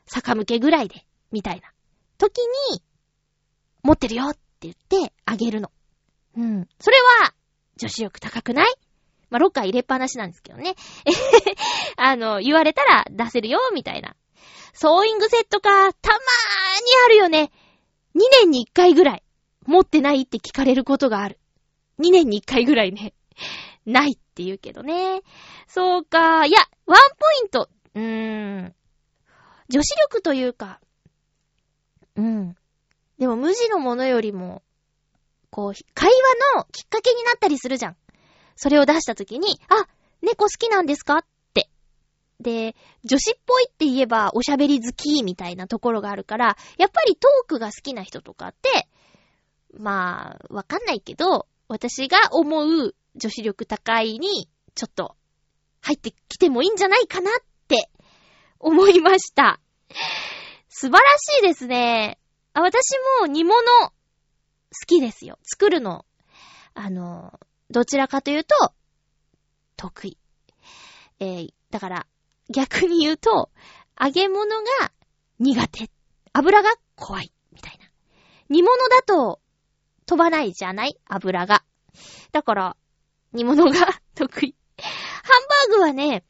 [0.06, 1.72] 逆向けぐらいで、みたいな。
[2.20, 2.38] 時
[2.72, 2.84] に、
[3.82, 5.72] 持ってるよって言ってあげるの。
[6.38, 6.68] うん。
[6.80, 7.34] それは、
[7.78, 8.76] 女子力高くない？
[9.34, 10.76] まあ、ロッカー入れっぱなしなんですけどね。
[11.06, 11.12] え
[11.98, 14.16] あの、言われたら出せるよ、みたいな。
[14.74, 15.92] ソーイングセットか、たまーに
[17.06, 17.52] あるよね。
[18.16, 19.24] 2年に1回ぐらい、
[19.66, 21.40] 持ってないって聞かれることがある。
[22.00, 23.16] 2年に1回ぐらいね、
[23.88, 25.24] ないって言うけどね。
[25.66, 26.46] そうか。
[26.46, 27.70] いや、ワンポイント。
[27.96, 28.76] うーん。
[29.68, 30.80] 女子力というか、
[32.16, 32.56] うん。
[33.18, 34.62] でも無地のものよりも、
[35.50, 37.98] こう、会話のきっかけになったりするじゃん。
[38.56, 39.88] それを出したときに、あ、
[40.22, 41.18] 猫好きなんですか？
[41.18, 41.70] って。
[42.40, 48.88] で、女子っぽいって言えばおしゃべり好きみたいなところがあるから、やっぱりトークが好きな人とかって、
[49.78, 55.16] まあ、わかんないけど、私が思う女子力高いに、ちょっと、
[55.82, 57.34] 入ってきてもいいんじゃないかなっ
[57.68, 57.90] て
[58.60, 59.60] 思いました。
[60.70, 62.20] 素晴らしいですね。
[62.54, 63.92] あ、私も煮物好
[64.88, 65.38] きですよ。
[65.44, 66.06] 作るの。
[66.74, 67.40] あの、
[67.74, 68.56] どちらかというと、
[69.76, 70.18] 得意。
[71.20, 72.08] えー、だから、
[72.54, 73.50] 逆に言うと、
[74.00, 74.46] 揚げ物
[74.80, 74.92] が
[75.40, 75.90] 苦手。
[76.34, 77.34] 油が怖い。
[77.52, 77.86] みたいな。
[78.50, 79.42] 煮物だと、
[80.06, 81.00] 飛ばないじゃない？
[81.06, 81.64] 油が。
[82.32, 82.78] だから、
[83.32, 83.72] 煮物が
[84.14, 84.56] 得意。
[84.78, 84.86] ハ
[85.68, 86.24] ンバーグはね、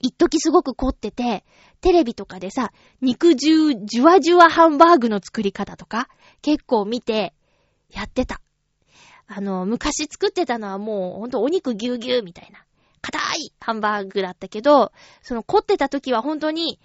[0.00, 1.44] 一時すごく凝ってて、
[1.82, 6.08] テレビとかでさ、肉汁じゅわじゅわハンバーグの作り方とか、
[6.40, 7.34] 結構見て、
[7.90, 8.40] やってた。
[9.28, 12.64] あの、昔作ってたのはもうほんとお肉ぎゅうぎゅうみたいな、
[13.02, 16.80] 硬いハンバーグだったけど、その凝ってた時は本当に、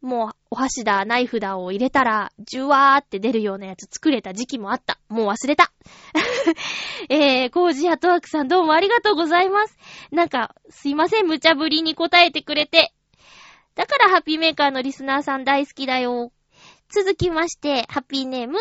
[0.00, 4.98] もうお箸だ、ナイフだを入れたら、じゅわーって出るようなやつ作れた時期もあった。
[5.08, 5.72] もう忘れた。
[7.10, 9.76] えー、コージアトワークさんどうもありがとうございます。
[10.10, 12.94] なんか、すいません、無茶ぶりに答えてくれて。
[13.74, 16.32] だからハッピーメーカーのリスナーさん大好きだよ。
[16.88, 18.58] 続きまして、ハッピーネーム、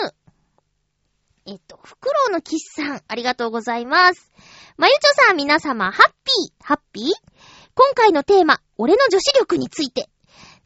[1.45, 4.31] えっと、フクロウのキスさん、ありがとうございます。
[4.77, 7.05] まゆちょさん、皆様、ハッピー、ハッピー？
[7.75, 10.09] 今回のテーマ、俺の女子力について。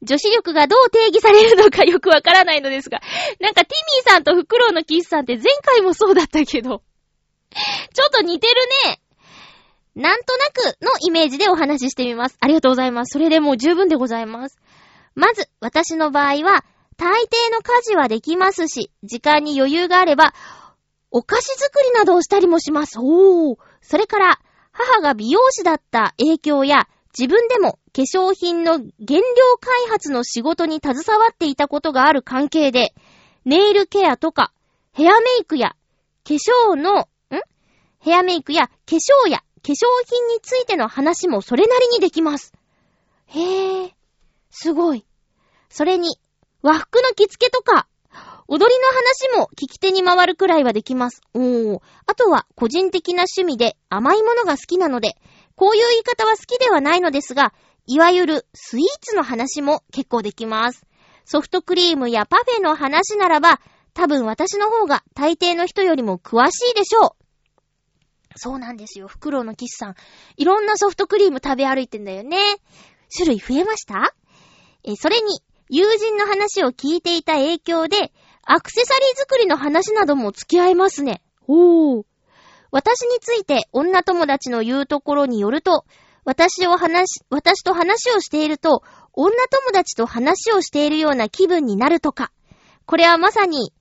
[0.01, 2.99] 女子力がどう定義されるのかよくわからないのですが、
[3.39, 6.83] なんかティミーさんとフクロウのキスさんって前回もそうだったけど、
[7.93, 8.53] ちょっと似てる
[8.85, 8.99] ね。
[9.95, 12.37] なんとなくのイメージでお話ししてみます。
[12.41, 13.13] ありがとうございます。
[13.13, 14.57] それでもう十分でございます。
[15.15, 16.65] まず、私の場合は、
[16.97, 20.33] 大抵の家事はできますし、時間に余裕があれば、
[21.15, 22.97] お菓子作りなどをしたりもします。
[22.99, 23.57] おー。
[23.81, 24.39] それから、
[24.71, 28.87] 母が美容師だった影響や、自分でも化粧品の原料
[29.59, 32.95] 開発の仕事に携わっていたことがある関係で、
[33.45, 34.51] ネイルケアとか、
[34.91, 35.75] ヘアメイクや、
[36.27, 37.05] 化粧の、ん？
[37.99, 42.53] ヘアメイクや化粧や化粧品についての話もそれなりにできます。
[43.27, 43.95] へえ、
[44.49, 45.05] すごい。
[45.69, 46.17] それに、
[46.63, 47.87] 和服の着付けとか、
[48.47, 48.87] 踊りの
[49.35, 51.21] 話も聞き手に回るくらいはできます。
[51.33, 51.79] おー。
[52.05, 55.15] あとは、個人的な趣味で甘いものが好きなので、
[55.55, 57.53] こういう言い方は好きではないのですが、
[57.85, 60.85] いわゆるスイーツの話も結構できます。
[61.25, 63.61] ソフトクリームやパフェの話ならば、
[63.93, 67.09] 多分私の方が大抵の人よりも詳しいでしょう。
[68.35, 69.07] そうなんですよ。
[69.07, 69.95] フクロウのキスさん。
[70.37, 72.37] いろんなソフトクリーム食べ歩いてんだよね。
[73.15, 74.15] 種類増えました？
[74.83, 78.11] え、それに、友人の話を聞いていた影響で、
[78.45, 81.21] アクセサリー作りの話なども付き合いますね。
[81.47, 82.03] おー。
[82.71, 85.85] 私について女友達の言うところによると、
[86.25, 92.31] 私を話、私と話をしていると、女友達と話をしているような気分になるとか。
[92.85, 93.71] これはまさに、ん？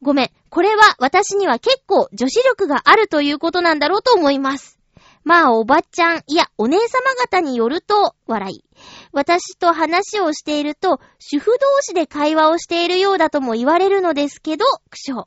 [0.00, 0.30] ごめん。
[0.48, 4.78] これは私には結構女子力があるということなんだろうと思います。
[5.24, 8.64] まあ、おばちゃん、いや、お姉様方によると、笑い。
[9.12, 15.26] 私と話をしていると、主婦同士で会話をしているようだとも言われるのですけど、苦笑。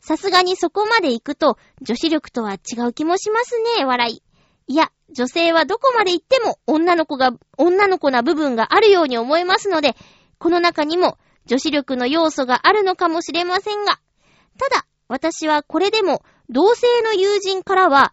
[0.00, 4.22] さすがにそこまで行くと、女子力とは違う気もしますね、笑い。
[4.66, 9.94] いや、女性はどこまで行っても女の子が、女の子な部分があるように思えますので、
[10.38, 14.00] この中にも女子力の要素があるのかもしれませんが、
[14.58, 18.12] ただ、私はこれでも、同性の友人からは、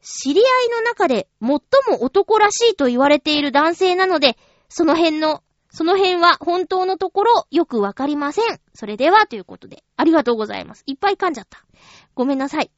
[0.00, 1.58] 知り合いの中で最も
[2.02, 4.36] 男らしいと言われている男性なので、
[4.68, 8.60] その辺の、その辺は本当のところよくわかりません。
[8.74, 10.82] それでは、ということで、ありがとうございます。
[10.86, 11.64] いっぱい噛んじゃった。
[12.14, 12.70] ごめんなさい。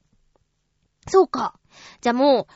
[1.09, 1.55] そうか。
[2.01, 2.49] じゃあも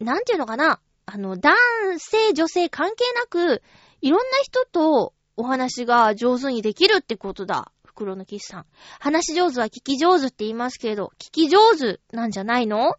[0.00, 0.80] う、なんていうのかな。
[1.06, 1.54] あの、男
[1.98, 3.62] 性、女性関係なく、
[4.02, 7.72] いろんな人とお話が上手にできるってことだ。
[7.84, 8.66] 袋のキスさん。
[9.00, 12.94] 話し上手は聞き上手って言いますけど、聞き上手なんじゃないの？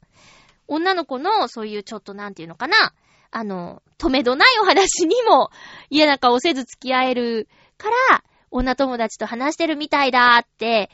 [0.68, 2.94] 女の子のそういうちょっとなんていうのかな
[3.32, 5.50] あの、止めどないお話にも
[5.90, 10.90] 嫌な顔せず付き合えるから、女友達と話してるみたいだって、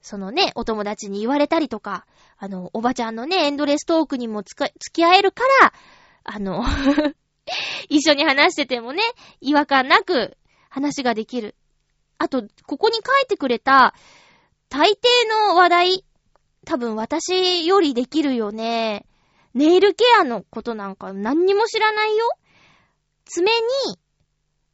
[0.00, 2.06] そのね、お友達に言われたりとか、
[2.38, 5.72] あの、おばちゃんのね、エンドレストークにもつか、付き合えるから、
[6.24, 6.64] あの
[7.88, 9.02] 一緒に話しててもね、
[9.40, 10.36] 違和感なく
[10.68, 11.54] 話ができる。
[12.18, 13.94] あと、ここに書いてくれた、
[14.68, 14.94] 大抵
[15.48, 16.04] の話題、
[16.64, 19.06] 多分私よりできるよね。
[19.54, 22.28] ネイルケアのことなんか何にも知らないよ。
[23.24, 23.50] 爪
[23.86, 23.98] に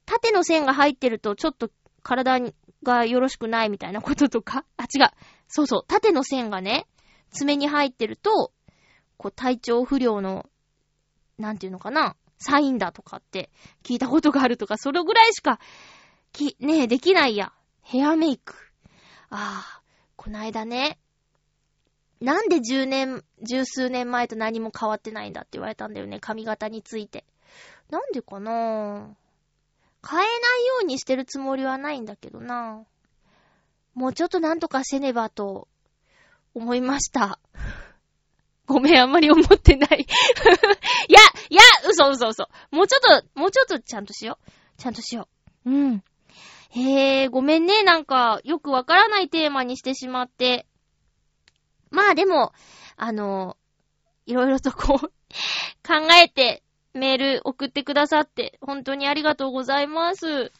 [0.06, 1.70] 縦の線が入ってるとちょっと
[2.02, 2.40] 体
[2.82, 4.64] がよろしくないみたいなこととか？
[4.76, 5.08] あ、違う。
[5.48, 5.84] そうそう。
[5.86, 6.86] 縦の線がね、
[7.30, 8.52] 爪に入ってると、
[9.16, 10.46] こう体調不良の、
[11.38, 13.50] なんていうのかな、サインだとかって
[13.82, 15.58] 聞いたことがあるとか、それぐらいしか、
[16.32, 17.52] き、ねえ、できないや。
[17.82, 18.54] ヘアメイク。
[19.30, 19.82] ああ、
[20.16, 20.98] こないだね、
[22.20, 27.24] なんで十年、十数年前と何も変わってないんだって言われたんだよね、髪型について。
[27.90, 28.50] なんでかな？
[28.52, 30.08] ぁ。
[30.08, 30.30] 変えない
[30.66, 35.66] ようにしてるつもりはないんだけどなぁもうちょっとなんとかせねばと
[36.54, 37.40] 思いました。
[38.66, 40.06] ごめん、あんまり思ってないい
[41.12, 42.48] や、いや、嘘嘘嘘。
[42.70, 44.50] もうちょっと、もうちょっとちゃんとしよう。
[44.76, 45.26] ちゃんとしよ
[45.64, 45.70] う。
[45.70, 46.04] うん。
[46.70, 47.82] へえ、ごめんね。
[47.82, 50.67] なんか、よくわからないテーマにしてしまって。
[51.90, 52.52] まあでも、
[52.96, 53.56] あの、
[54.26, 55.08] いろいろとこう
[55.86, 56.62] 考えて
[56.94, 60.52] メール送ってくださって、本当にありがとうございます。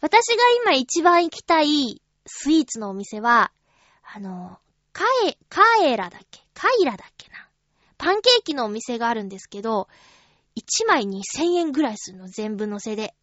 [0.00, 3.52] 私が今一番行きたいスイーツのお店は、
[4.02, 4.58] あの、
[4.92, 6.40] カエ、カエラだっけ？
[6.54, 7.48] カイラだっけな？
[7.98, 9.88] パンケーキのお店があるんですけど、
[10.56, 13.14] 1枚2000円ぐらいするの、全部乗せで。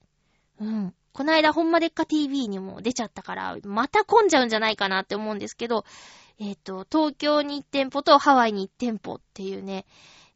[0.59, 0.95] うん。
[1.13, 5.85] こないだほんまでっか TV にも出ちゃったから、また混んじゃうんじゃないかなって思うんですけど、
[6.39, 9.85] えっ、ー、と、東京に1店舗とハワイに1店舗っていうね、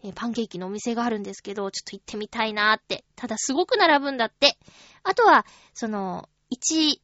[0.03, 3.03] えー、パンケーキのお店があるんですけど、ちょっと行ってみたいなーって。
[3.15, 4.57] ただすごく並ぶんだって。
[5.03, 6.99] あとは、その、1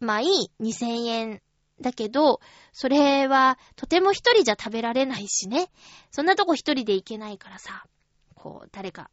[0.00, 0.24] 枚
[0.58, 1.42] 2000円
[1.80, 2.40] だけど、
[2.72, 5.70] それはとても一人じゃ食べられないしね。
[6.10, 7.84] そんなとこ一人で行けないからさ、
[8.34, 9.10] こう、誰か、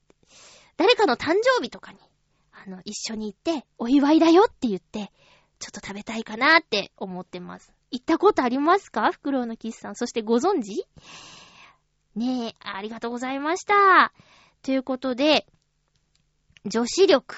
[0.77, 1.99] 誰かの誕生日とかに
[2.65, 5.11] あの、一緒に行って、お祝いだよって言って、
[5.59, 7.71] ちょっと食べたいかなって思ってます。
[7.91, 9.11] 行ったことありますか？
[9.11, 9.95] フクロウのキスさん。
[9.95, 10.87] そしてご存知？
[12.15, 14.11] ねえ、ありがとうございました。
[14.63, 15.45] ということで、
[16.65, 17.35] 女子力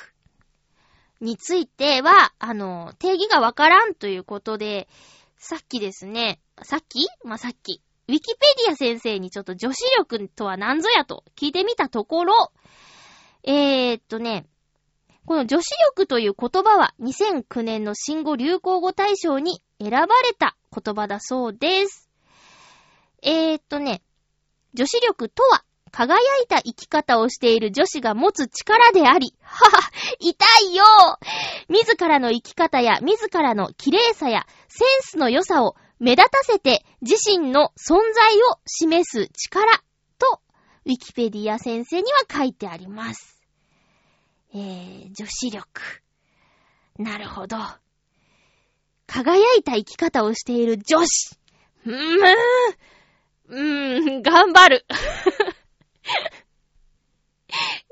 [1.22, 4.88] については、あの、定義がわからんということで、
[5.38, 7.08] さっきですね、さっき？
[7.24, 12.52] まあ、さっき、ウィキペディア先生にちょっと女子力とは何ぞやと聞いてみたところ、
[13.44, 14.48] えー、っとね、
[15.30, 22.10] この女子力という言葉は2009年の新語・流行語大賞に選ばれた言葉だそうです。
[23.22, 24.02] えー、っとね、
[24.74, 30.84] 女子力とは、輝いた生き方をしている女子が持つ力であり、はは、痛いよ
[31.68, 39.84] 自らの生き方や自らの綺麗さやセンスの良さを目立たせて自身の存在を示す力
[40.18, 40.42] と、
[40.86, 43.39] ウィキペディア先生には書いてあります。
[44.54, 45.68] えー、女子力。
[46.98, 47.58] なるほど。
[49.08, 51.38] 輝いた生き方をしている女子。
[51.86, 52.20] うーん、
[53.48, 54.86] うーん、頑張る。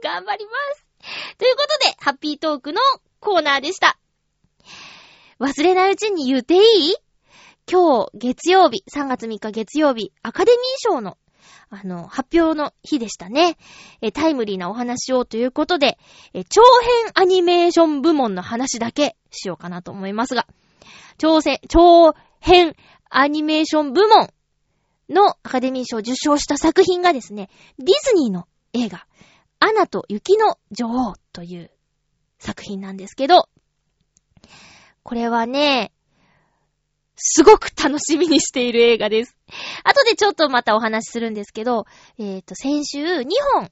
[0.03, 0.86] 頑張ります。
[1.38, 2.82] ということで、ハッピートークの
[3.20, 3.97] コーナーでした。
[5.39, 6.58] 忘れないうちに言ってい
[6.91, 6.95] い？
[7.72, 11.18] 今日、月曜日、3月3日月曜日、アカデミー賞の、
[11.70, 13.58] あの、発表の日でしたね。
[14.02, 15.98] え、タイムリーなお話をということで、
[16.34, 16.62] え、長
[17.04, 20.48] 編アニメーション部門の話だけしようかなと思いますが、
[21.18, 22.76] 長編、長編
[23.10, 24.30] アニメーション部門
[25.10, 29.08] のアカデミー賞を受賞した作品がですね、ディズニーの映画、
[29.60, 31.72] アナと雪の女王という
[32.39, 33.50] 作品なんですけど、
[35.04, 35.91] これはね、
[37.18, 39.36] すごく楽しみにしている映画です。
[39.84, 41.86] 後でちょっとまたお話しするんですけど、
[42.20, 43.70] えっ、ー、と、先週2本、1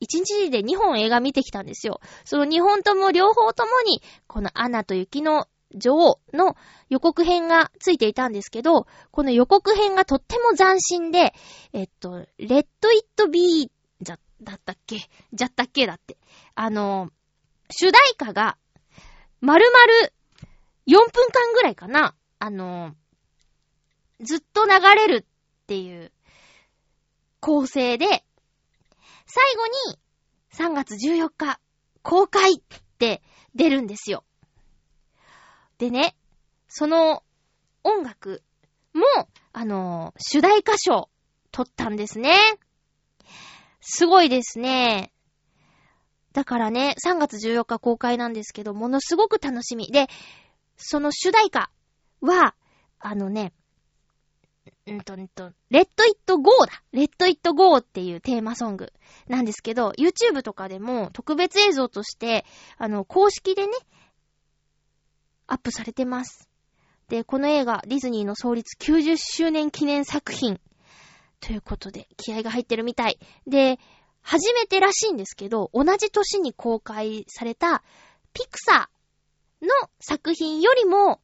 [0.00, 2.00] 日で2本映画見てきたんですよ。
[2.24, 6.56] その2本とも両方ともに、このアナと雪の女王の
[6.88, 11.32] 予告編がついていたんですけど、この予告編がとっても斬新で、
[11.72, 13.70] えっと、レッド・イット・ビー、
[14.00, 14.98] じゃ、だったっけ？
[15.32, 16.18] じゃったっけだって。
[16.54, 17.10] あの、
[17.70, 18.58] 主題歌が、
[19.40, 20.12] まるまる
[20.86, 22.14] 4分間ぐらいかな
[22.44, 22.94] あの、
[24.20, 26.12] ずっと流れるっていう
[27.40, 28.06] 構成で、
[29.24, 29.98] 最後に
[30.52, 31.58] 3月14日
[32.02, 32.62] 公開っ
[32.98, 33.22] て
[33.54, 34.24] 出るんですよ。
[35.78, 36.14] でね、
[36.68, 37.22] その
[37.82, 38.42] 音楽
[38.92, 39.04] も、
[39.54, 41.08] あの、主題歌賞
[41.50, 42.36] 取ったんですね。
[43.80, 45.14] すごいですね。
[46.34, 49.86] だからね、3月14日公開なんですけど、ものすごく楽しみ。
[49.86, 50.08] で、
[50.76, 51.70] その主題歌
[52.24, 52.54] は、
[52.98, 53.52] あのね、
[54.90, 56.82] んとんと、レッドイットゴーだ。
[56.92, 58.92] レッドイットゴーっていうテーマソング
[59.28, 62.44] なんですけど、YouTube とかでも特別映像として、
[62.78, 63.72] あの、公式でね、
[65.46, 66.48] アップされてます。
[67.08, 70.60] で、この映画、ディズニーの創立90周年記念作品。
[71.40, 73.18] ということで、気合が入ってるみたい。
[73.46, 73.78] で、
[74.22, 77.82] 初めてらしいんですけど、同じ年に公開された、
[78.32, 79.70] ピクサーの
[80.00, 81.20] 作品よりも、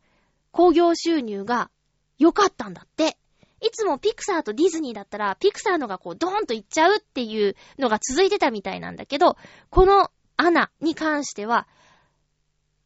[0.53, 1.71] 興行収入が
[2.19, 3.17] 良かったんだって。
[3.63, 9.37] いつもピクサーとディズニーだったら、ピクサーのがこうドーンといっちゃうっていうのが続いてたみたいなんだけど、
[9.69, 11.69] このアナに関しては、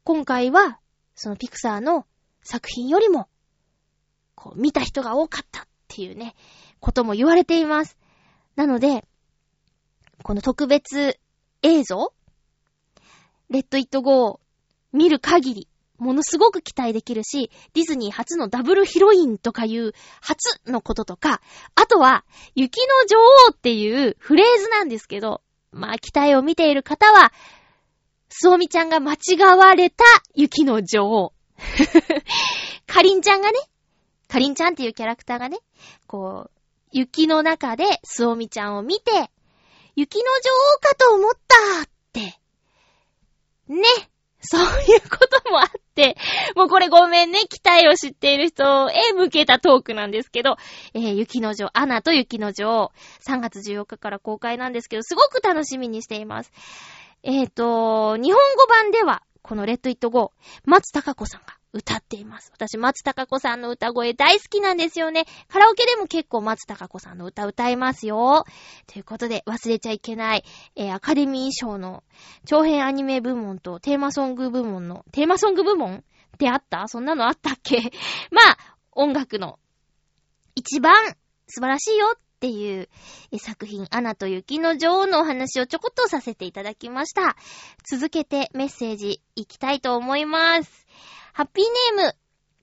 [0.03, 0.81] 今回は、
[1.15, 2.07] そのピクサーの
[2.43, 3.29] 作品よりも、
[4.35, 6.35] こう見た人が多かったっていうね、
[6.81, 7.97] ことも言われています。
[8.57, 9.07] なので、
[10.25, 11.19] この特別
[11.63, 12.13] 映像
[13.51, 14.39] レッド・イット・ゴー
[14.93, 15.69] 見る限り、
[15.99, 21.41] ものすごく期待できるし、ディズニー初のダブルヒロインとかいう初のこととか、
[21.75, 22.25] あとは、
[22.55, 23.19] 雪の女
[23.49, 27.33] 王っていうフレーズなんですけど、まあ期待を見ている方は、
[28.29, 31.33] すおみちゃんが間違われた雪の女王。
[32.87, 33.59] かりんちゃんがね、
[34.29, 35.59] かりんちゃんっていうキャラクターがね、
[36.09, 36.51] こう、
[36.91, 39.31] 雪の中ですおみちゃんを見て、
[39.95, 42.41] 雪の女王かと思ったって、
[43.69, 43.85] ね、
[44.45, 46.17] そういうこともあって、
[46.55, 50.57] もうこれごめんね、期待を知っている人へ向けたトークなんですけど、
[50.95, 52.93] えー、雪の女、アナと雪の女王、
[53.27, 56.53] 3月14日から公開なんですけど、すごく楽しみにしています。
[57.23, 62.53] えっ、ー、と、日本語版では、このレッド・イット・ゴー、松高子さんが歌っています。
[62.55, 65.27] 私、松たか子さんの歌声大好きなんですよね。
[65.49, 68.45] カラオケでも結構松たか子さんの歌歌いますよ。
[68.87, 70.45] ということで、忘れちゃいけない、
[70.77, 72.05] えー、アカデミー賞の
[72.47, 76.87] 長編アニメ部門とテーマソング部門の、テーマソング部門ってあった？
[76.87, 77.93] そんなのあったっけ？
[78.31, 79.59] まあ、音楽の
[80.55, 80.95] 一番
[81.49, 82.89] 素晴らしいよっていう
[83.39, 87.37] 作品、アナと雪の女王のお話をちょこっとさせていただきました。
[87.83, 90.84] 続けてメッセージいきたいと思います。
[91.37, 91.65] ハッピー
[91.97, 92.15] ネーム、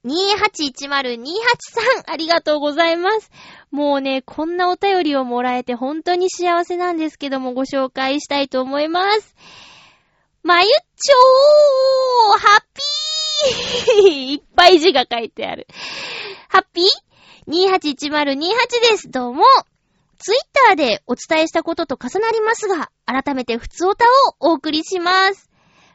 [0.05, 1.27] 281028
[1.59, 3.29] さん、ありがとうございます。
[3.69, 9.35] もうね、こんなお便りをもらえて本当に幸せなんですけども、ご紹介したいと思います。
[10.41, 12.63] まゆっちょーハッ
[13.93, 15.67] ピー いっぱい字が書いてある。
[16.47, 16.87] ハッピー
[17.49, 18.39] ?281028
[18.89, 19.11] です。
[19.11, 19.43] どうも。
[20.17, 24.07] ツイッターでお伝えしたことと重なりますが、改めて普通歌を
[24.39, 25.50] お送りします。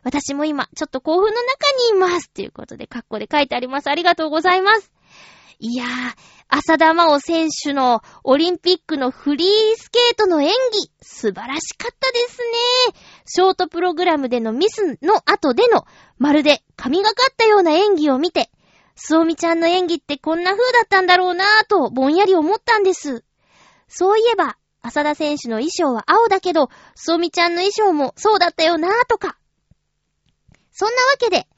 [0.07, 2.31] 私も今、ちょっと興奮の中にいます。
[2.31, 3.91] ということで、カッコで書いてあります。
[3.91, 4.93] ありがとうございます。
[5.59, 5.89] いやー、
[6.49, 13.01] 浅田真央選手のオリンピックのフリースケートの演技、素晴らしかったですね。
[13.25, 15.87] ショートプログラムでのミスの後での、
[16.19, 18.49] まるで神がかったような演技を見て、
[18.95, 23.25] すおみちゃんの演技ってこんな風だったんだろうなぁと、ぼんやり思ったんです。
[23.89, 29.37] そういえば、浅田選手の衣装は青だけど、すおみちゃんの衣装もそうだったよなぁとか。
[30.79, 31.49] そんなわけで、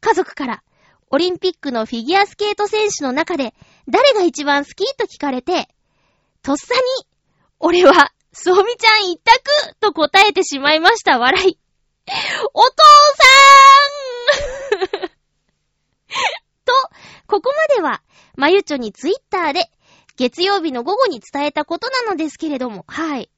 [0.00, 0.62] 家族から、
[1.10, 3.54] オリンピックのフィギュアスケート選手の中で、
[3.88, 5.68] 誰が一番好きと聞かれて、
[6.42, 6.80] とっさに、
[7.58, 11.58] 俺は、すおみちゃん一択と答えてしまいました、笑い。
[12.54, 12.72] お父
[13.16, 15.08] さーん
[16.64, 16.72] と、
[17.26, 18.00] ここまでは、
[18.36, 19.72] まゆちょにツイッターで、
[20.16, 23.28] 月曜日の午後に伝えたことなのですけれども、はい。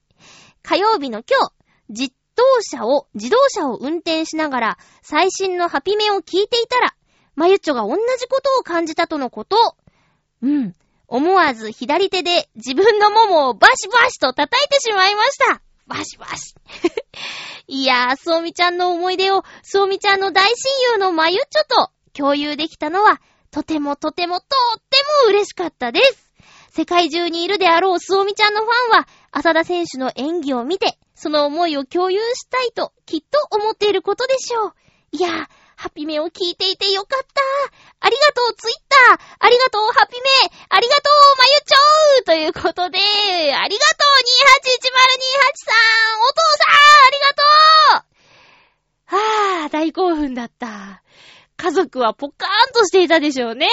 [0.62, 1.54] 火曜日の今日、
[1.88, 6.94] 自動車を、自動車を運転しながら、最新のハピメを聞いていたら、
[7.34, 9.76] まゆっちょが同じことを感じたとのこと。
[10.42, 10.74] うん。
[11.06, 15.60] 思わず左手で自分のももをバシバシと叩いてしまいました。
[15.86, 16.54] バシバシ。
[17.66, 20.52] いやー、そうみちゃんの思い出を、そうみちゃんの大親
[20.92, 23.20] 友のまゆっちょと共有できたのは、
[23.50, 26.30] とてもとてもとっても嬉しかったです。
[26.70, 34.74] 世界中にいるであろうすおみちゃんのファンは、浅田選手の演技を見て、その思いを共有したいと、きっと思っていることでしょう。
[35.10, 37.40] いやー、ハピメを聞いていてよかった。
[38.00, 38.76] ありがとう、ツイッ
[39.08, 39.18] ター。
[39.38, 40.28] ありがとう、ハピメ。
[40.68, 42.24] ありがとう、まゆちょー。
[42.26, 44.20] ということで、ありがとう、
[44.68, 46.20] 281028さん。
[46.20, 47.32] お父さん、ありが
[47.94, 49.62] とう。
[49.62, 51.02] はぁ、大興奮だった。
[51.56, 53.70] 家族はポカーンとしていたでしょうね。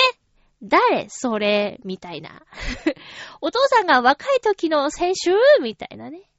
[0.64, 1.82] 誰それ？
[1.84, 2.44] みたいな。
[3.42, 6.31] お父さんが若い時の選手みたいなね。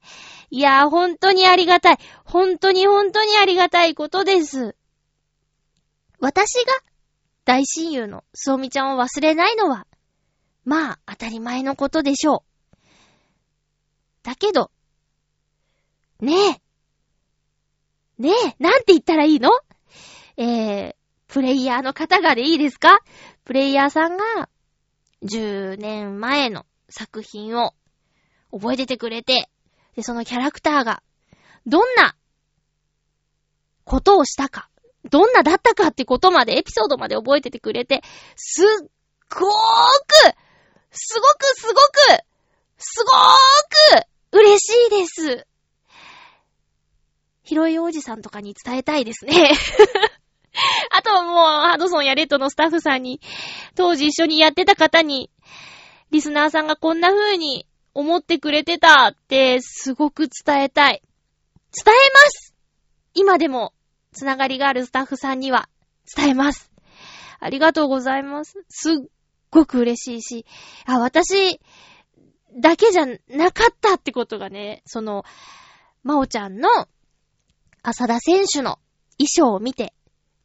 [0.54, 1.98] いやー、本当にありがたい。
[2.26, 4.76] 本当に本当にありがたいことです。
[6.20, 6.74] 私が
[7.46, 9.86] 大親友のすおみちゃんを忘れないのは、
[10.66, 12.76] まあ当たり前のことでしょう。
[14.22, 14.70] だけど、
[16.20, 16.62] ねえ。
[18.18, 19.50] ねえ、なんて言ったらいいの？
[20.36, 20.94] えー、
[21.28, 22.98] プレイヤーの方がでいいですか？
[23.44, 24.50] プレイヤーさんが、
[25.22, 27.72] 10年前の作品を
[28.52, 29.48] 覚えててくれて、
[29.96, 31.02] で、そのキャラクターが、
[31.66, 32.16] どんな
[33.84, 34.68] ことをしたか、
[35.10, 38.02] どんなだったかってことまで、エピソードまで覚えててくれて、
[38.36, 38.66] すっ
[39.28, 40.36] ごーく、
[40.90, 42.24] すごくすごく、
[42.78, 45.46] すごーく、嬉しいです。
[47.42, 49.52] ヒロイおじさんとかに伝えたいですね。
[50.90, 51.36] あとはもう、
[51.70, 53.20] ハドソンやレッドのスタッフさんに、
[53.74, 55.30] 当時一緒にやってた方に、
[56.10, 61.02] リスナーさんがこんな風に思ってくれてたって、すごく伝えたい。
[61.72, 62.54] 伝えます
[63.14, 63.72] 今でも、
[64.12, 65.68] つながりがあるスタッフさんには
[66.16, 66.70] 伝えます。
[67.40, 68.64] ありがとうございます。
[68.68, 68.94] すっ
[69.50, 70.46] ごく嬉しいし、
[70.86, 71.60] あ、私
[72.54, 75.24] だけじゃなかったってことがね、その、
[76.02, 76.68] まおちゃんの
[77.82, 78.78] 浅田選手の
[79.18, 79.94] 衣装を見て、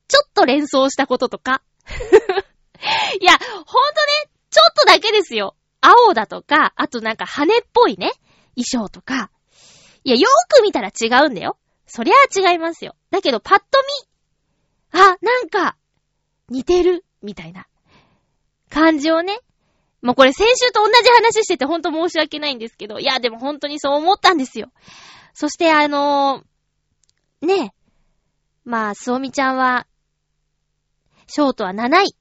[0.07, 1.61] ちょっと連想したこととか。
[3.19, 5.55] いや、ほんとね、ちょっとだけですよ。
[6.07, 8.11] 青だとか、あとなんか羽っぽいね、
[8.55, 9.31] 衣装とか。
[10.03, 11.57] いや、よーく見たら違うんだよ。
[11.85, 12.95] そりゃあ違いますよ。
[13.11, 13.65] だけど、パッと
[14.91, 15.77] 見、あ、なんか、
[16.49, 17.67] 似てる、みたいな
[18.69, 19.39] 感じをね。
[20.01, 24.71] もうこれ先週と同じ話しててほんと申し訳ないんですけど、いや、でも本当にそう思ったんですよ。
[25.33, 27.73] そしてあのー、ね
[28.65, 29.87] まあ、すおみちゃんは、
[31.27, 32.15] ショートは7位。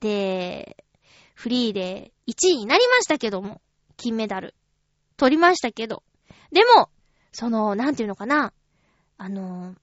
[0.00, 0.84] で、
[1.34, 3.60] フリーで1位になりましたけども、
[3.96, 4.54] 金メダル。
[5.16, 6.04] 取りましたけど。
[6.52, 6.88] でも、
[7.32, 8.52] その、なんていうのかな。
[9.18, 9.76] あのー、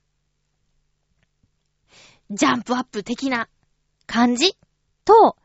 [2.31, 3.49] ジャンプアップ的な
[4.05, 4.57] 感じ
[5.03, 5.35] と、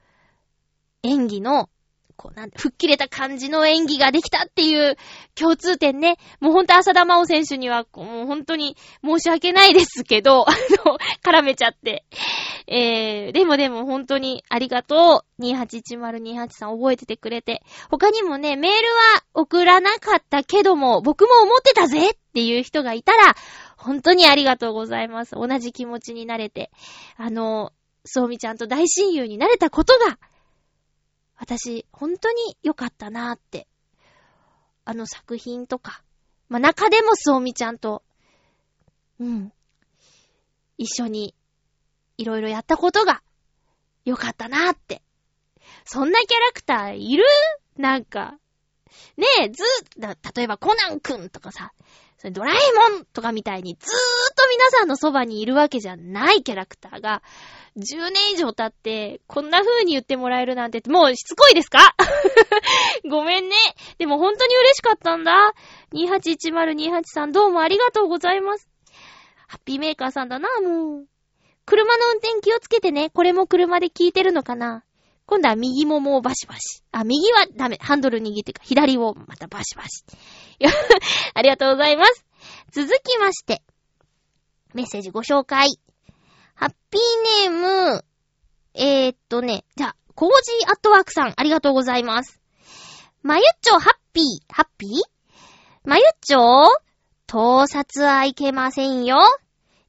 [1.03, 1.69] 演技の、
[2.17, 4.97] こうなん吹っ切れた感じの演技ができたっていう
[5.35, 6.17] 共通点ね。
[6.41, 10.53] もうほんと浅田真央選手には、もう本当に申し訳ないですけど、 あ
[10.85, 12.05] の、絡めちゃって。
[12.67, 15.43] えー、でもでも本当にありがとう。
[15.43, 17.63] 281028さん覚えててくれて。
[17.91, 18.77] 他にもね、メール
[19.17, 23.35] は送らなかったけども、僕も思ってたぜっていう人がいたら、
[23.77, 25.35] 本当にありがとうございます。
[25.35, 26.71] 同じ気持ちになれて、
[27.17, 27.73] あの、
[28.05, 30.19] そうみちゃんと大親友になれたことが、
[31.43, 33.67] 私、本当に良かったなーって。
[34.85, 36.05] あの作品とか。
[36.49, 38.05] まあ、中でもそうみちゃんと、
[39.19, 39.53] うん。
[40.79, 41.35] 一緒に、
[42.17, 43.25] いろいろやったことが、
[44.05, 45.03] 良かったなーって。
[45.85, 47.25] そんなキャラクターいる？
[47.77, 48.39] なんか。
[49.17, 49.65] ねえ、ず、
[49.99, 51.73] 例えばコナンくんとかさ、
[52.23, 57.21] それドラえもんとかみたいにずーっと皆さんのそばにいるわけじゃないキャラクターが、
[57.77, 61.97] 10年以上経って、こんな風に言ってもらえるなんて、もうしつこいですか？
[63.11, 63.57] ごめんね。
[63.99, 65.53] でも本当に嬉しかったんだ。
[65.95, 68.69] 281028さんどうもありがとうございます。
[69.49, 71.07] ハッピーメーカーさんだな、もう。
[71.67, 73.11] 車の運転気をつけてね。
[73.11, 74.85] これも車で聞いてるのかな
[75.33, 76.83] 今度は右ももうバシバシ。
[76.93, 77.79] あ、右はダメ。
[77.81, 80.05] ハンドル握ってか、左をまたバシバシ。
[81.33, 82.27] ありがとうございます。
[82.71, 83.63] 続きまして、
[84.75, 85.69] メッセージご紹介。
[86.55, 88.05] ハッピーネーム、
[88.75, 92.39] えー、っとね、じゃあ、コージーアットワークさん、ありがとうございます。
[93.23, 94.91] まゆっちょ、ハッピー、ハッピー？
[95.89, 96.67] まゆっちょ、
[97.27, 99.17] 盗撮はいけませんよ。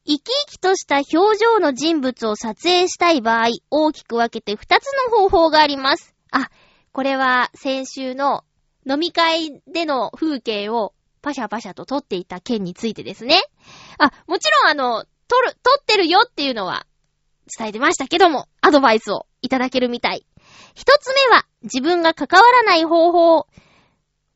[0.06, 6.14] 生き生きとした表情の人物を撮影したい場合、大きく分けて2つの方法があります。
[6.32, 6.50] あ、
[6.92, 8.44] これは先週の
[8.90, 13.42] 飲み会での風景をパシャパシャと撮っていた件についてですね。
[13.98, 16.86] あ、もちろんあの、撮る、撮ってるよっていうのは
[17.58, 20.26] 伝えてましたけども、アドバイスをいただけるみたい。
[20.76, 23.48] 一つ目は、自分が関わらない方法。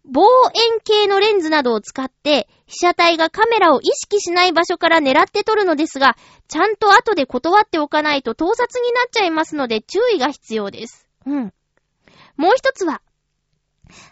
[0.09, 6.15] 望遠鏡のレンズなどを使って、被写体がカメラを意識しない場所から狙って撮るのですが、
[6.47, 11.07] ちゃんと後で断っておかないと盗撮になっちゃいますので注意が必要です。
[11.25, 11.53] うん。
[12.37, 13.01] もう一つは、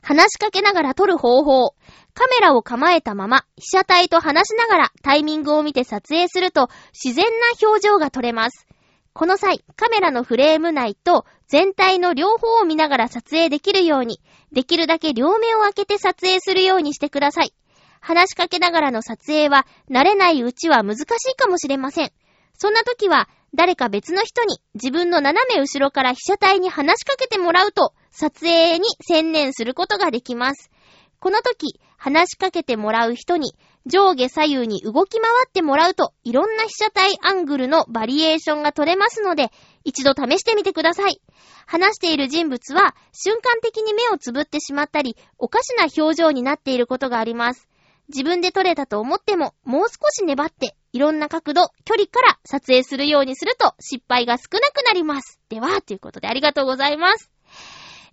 [0.02, 1.76] 話しかけながら撮る方法。
[2.14, 7.32] カメラを構えたまま、被写体と話しながらタイミングを見て撮影すると自然な
[7.62, 8.68] 表情が撮れます。
[9.14, 14.20] この際、カメラのフレーム内と全体の両方を見ながら撮影できるように、
[14.56, 17.54] できるだけ両目を開けて撮影するようにしてください。
[18.00, 22.12] 話しかけながらの撮影は、慣れないうちは難しいかもしれません。
[22.58, 30.72] そんな時は、誰か別の人に自分の斜め後ろから被写体に話しかけてもらうと、撮影に専念することができます。
[31.20, 33.56] この時、話しかけてもらう人に
[33.88, 39.52] 上下左右に動き回ってもらうと、いろんな被写体アングルのバリエーションが取れますので、
[39.84, 41.22] 一度試してみてください。
[41.68, 47.68] 話している人物は、瞬間的に目をつぶってしまったり、おかしな表情になっていることがあります。
[48.10, 55.40] 自分で撮れたと思っても、もう少し粘って、いろんな角度、距離から撮影するようにすると、失敗が少なくなります。
[55.50, 57.30] では、ということでありがとうございます。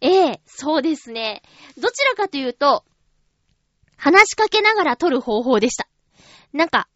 [0.02, 1.42] ええそうですね。
[1.78, 2.84] どちらかというと、
[4.02, 5.86] 話しかけながら撮る方法でした。
[6.52, 6.88] なんか、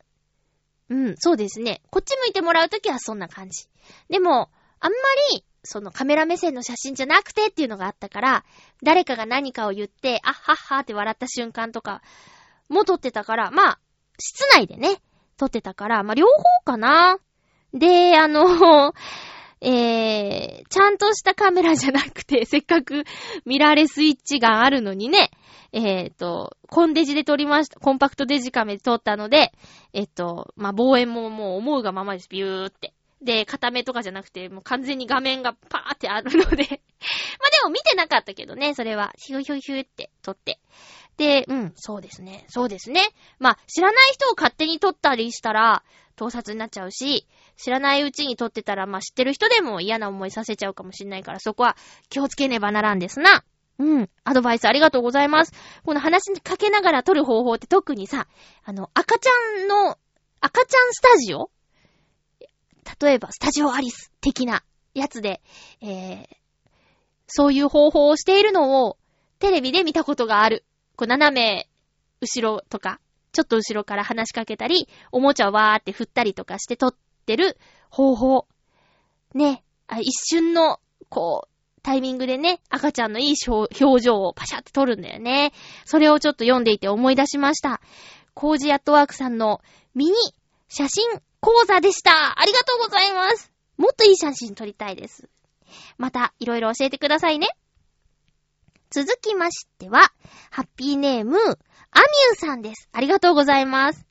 [0.88, 1.80] うん、そうですね。
[1.90, 3.68] こっち向いてもらうときはそんな感じ。
[4.10, 4.50] でも、
[4.80, 4.98] あんま
[5.32, 8.44] り、そのカメラ目線の写真じゃなくてっていうのがあったから、
[8.82, 12.02] 誰かが何かを言って、あっはっはって笑った瞬間とか
[12.68, 13.78] も撮ってたから、まあ、
[14.18, 15.00] 室内でね、
[15.36, 17.18] 撮ってたから、まあ両方かな。
[17.72, 18.94] で、あの、
[19.60, 23.04] えー、ちゃんとしたカメラじゃなくて、 せっかく
[23.44, 25.30] ミラーレスイッチがあるのにね、
[25.72, 27.80] えっ、ー、と、コンデジで撮りました。
[27.80, 29.52] コンパクトデジカメで撮ったので、
[29.92, 32.28] えっ、ー、と、まあ、望遠ももう思うがままです。
[32.28, 32.92] ビューって。
[33.22, 36.78] で、片目とかじゃなくて、もう完全に画面がパーってあるので まで
[37.64, 39.12] も見てなかったけどね、それは。
[39.16, 40.60] ヒューヒューヒューって撮って。
[41.16, 42.44] で、うん、そうですね。
[42.48, 43.00] そうですね。
[43.38, 45.82] まあ、知らない人を勝手に撮ったりしたら、
[46.14, 51.76] 盗撮になっちゃうし、知らないうちに撮ってたら、まあ、知ってる人でも嫌な思いさせちゃうかもしんないから、そこは
[52.10, 53.44] 気をつけねばならんですな。
[53.78, 54.10] うん。
[54.24, 55.52] アドバイスありがとうございます。
[55.84, 58.26] この話にかけながら撮る方法って特にさ、
[58.64, 59.98] あの、赤ちゃんの、
[60.40, 61.50] 赤ちゃんスタジオ？
[63.00, 64.62] 例えば、スタジオアリス的な
[64.94, 65.42] やつで、
[65.82, 66.26] えー、
[67.26, 68.96] そういう方法をしているのを
[69.38, 70.64] テレビで見たことがある。
[70.96, 71.68] こう、斜め、
[72.20, 73.00] 後ろとか、
[73.32, 76.94] ちょっと後ろから話しかけたり、おもちゃをわーって振ったりとかして撮っ
[77.26, 77.58] てる
[77.90, 78.46] 方法。
[79.34, 79.62] ね。
[80.00, 85.52] 一瞬の、こう、タイミングでね、赤ちゃんのいい表情をパシャって撮るんだよね。
[85.84, 87.80] それをちょっと読んでいて思い出しました。
[88.34, 89.60] コージアットワークさんの
[89.94, 90.12] ミニ
[90.68, 91.08] 写真
[91.40, 92.40] 講座でした。
[92.40, 93.52] ありがとうございます。
[93.76, 95.28] もっといい写真撮りたいです。
[95.96, 97.48] また、いろいろ教えてくださいね。
[98.90, 100.12] 続きましては、
[100.50, 102.88] ハッピーネーム、アミューさんです。
[102.92, 104.06] ありがとうございます。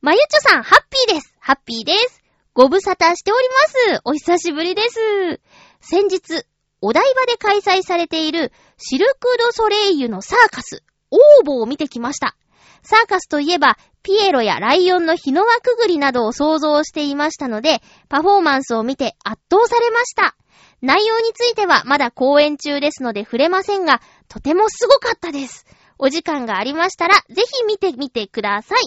[0.00, 1.34] まゆちょさん、ハッピーです。
[1.40, 2.22] ハッピーです。
[2.52, 4.00] ご無沙汰しております。
[4.04, 5.40] お久しぶりです。
[5.80, 6.44] 先日、
[6.80, 12.36] お台場で開催されているシルク・ド・ソレイユのサーカス、応募を見てきました。
[12.82, 20.36] サーカスといえば、ピエロやライオンの日の輪くぐりなどを想像していましたので、パフォーマンスを見て圧倒されました。
[20.82, 25.66] 内容についてはまだ公演中ですので触れませんが、とてもすごかったです。
[25.98, 28.78] お時間がありましたら、ぜひ見てみてください。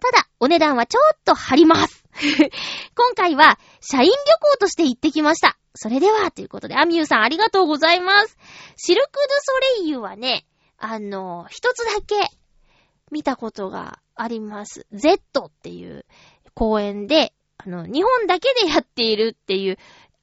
[0.00, 2.04] ただ、お値段はちょっと張ります。
[2.94, 4.14] 今回は、社員旅
[4.52, 5.56] 行として行ってきました。
[5.74, 8.36] それでは、ということで、アミューさんありがとうございます。
[8.76, 10.46] シルク・ドゥ・ソレイユはね、
[10.76, 12.16] あの、一つだけ、
[13.10, 14.86] 見たことがあります。
[14.92, 16.04] Z っていう
[16.54, 19.78] 公園で、あの、日本だけでやっているっていう、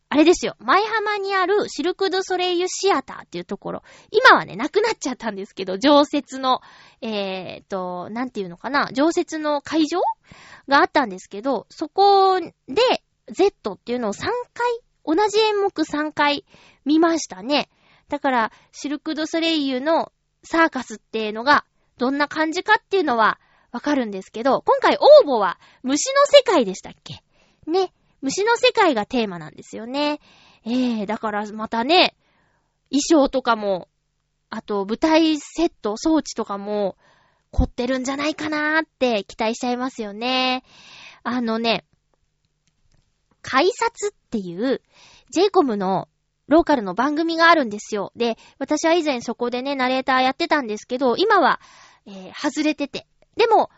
[0.08, 0.56] あれですよ。
[0.60, 3.84] 舞浜にあるシルク・ド・ソレイユ・シアターっていうところ。
[4.12, 6.62] 今はね、なくなっちゃったんですけど、常設の、
[7.01, 9.99] えーと、なんていうのかな、常設の会場
[10.68, 12.51] があったんですけど、そこで
[13.32, 16.45] Z っていうのを3回、同じ演目3回
[16.86, 17.70] 見ましたね。
[18.08, 20.12] だから、シルク・ド・ソレイユの
[20.43, 21.66] サーカスっていうのが、
[21.97, 23.39] どんな感じかっていうのは
[23.72, 27.24] わかるんですけど、今回応募は虫の世界でしたっけ？
[27.68, 27.91] ね。
[28.22, 30.20] 虫の世界がテーマなんですよね。
[30.66, 32.16] えー、だからまたね、
[32.89, 33.88] 衣装とかも、
[34.49, 36.97] あと舞台セット、装置とかも
[37.51, 40.63] 凝ってるんじゃないかなーって期待しちゃいますよね。
[41.24, 41.86] あのね、
[43.41, 44.82] 改札っていう
[45.32, 46.07] j コムの
[46.47, 48.11] ローカルの番組があるんですよ。
[48.16, 51.59] で、私は以前そこでね、ナレーターやってたんですけど、今は、
[52.05, 53.07] えー、外れてて。
[53.36, 53.70] でも、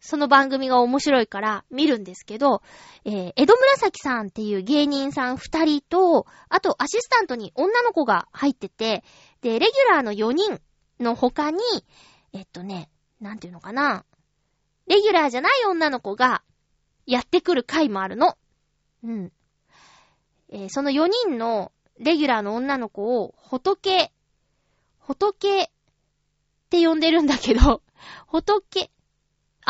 [0.00, 2.62] その番組が面白いから見るんですけど、
[3.04, 9.04] えー、江戸紫さんっていう芸人さん二人と、あとアシスタントに女の子が入ってて、
[9.42, 10.60] で、レギュラーの4人
[10.98, 11.60] の他に、
[12.32, 12.90] えっとね、
[13.20, 14.04] なんていうのかな、
[14.86, 16.42] レギュラーじゃない女の子が
[17.06, 18.38] やってくる回もあるの。
[19.04, 19.32] うん。
[20.48, 24.10] えー、その4人のレギュラーの女の子を、仏、
[24.98, 25.68] 仏っ
[26.70, 27.82] て呼んでるんだけど、
[28.26, 28.90] 仏、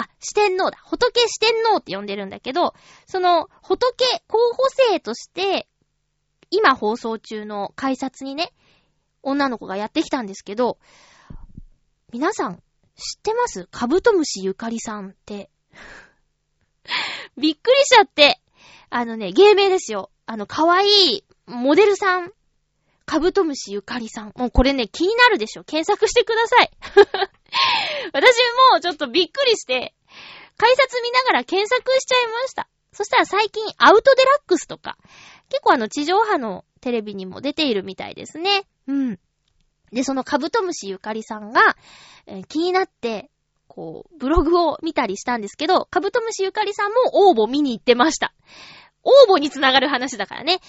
[0.01, 0.79] あ、四天王だ。
[0.85, 2.75] 仏四天王って呼んでるんだけど、
[3.07, 5.69] その、仏候補生として、
[6.51, 8.53] 今放送中の改札にね、
[9.23, 10.79] 女の子がやってきたんですけど、
[12.13, 12.63] 皆さん、
[12.97, 13.69] 知ってます？
[13.71, 15.51] カブトムシゆかりさんって。
[17.37, 18.41] びっくりしちゃって。
[18.91, 20.11] あのね、芸名ですよ。
[20.27, 22.33] あの、かわいいモデルさん。
[23.11, 24.33] カブトムシゆかりさん。
[24.37, 25.65] もうこれね、気になるでしょ。
[25.65, 26.71] 検索してください。
[28.15, 28.37] 私
[28.73, 29.97] もちょっとびっくりして、
[30.57, 32.69] 改札見ながら検索しちゃいました。
[32.93, 34.97] そしたら最近アウトデラックスとか、
[35.49, 38.63] 結構あの地上波のテレビにも出ているみたいですね。
[38.87, 39.19] うん。
[39.91, 41.77] で、そのカブトムシゆかりさんが、
[42.27, 43.29] えー、気になって、
[43.67, 48.33] こう、ブログを見たりしたんですけど、カブトムシゆかりさんも応募見に行ってました。
[49.03, 50.61] 応募につながる話だからね。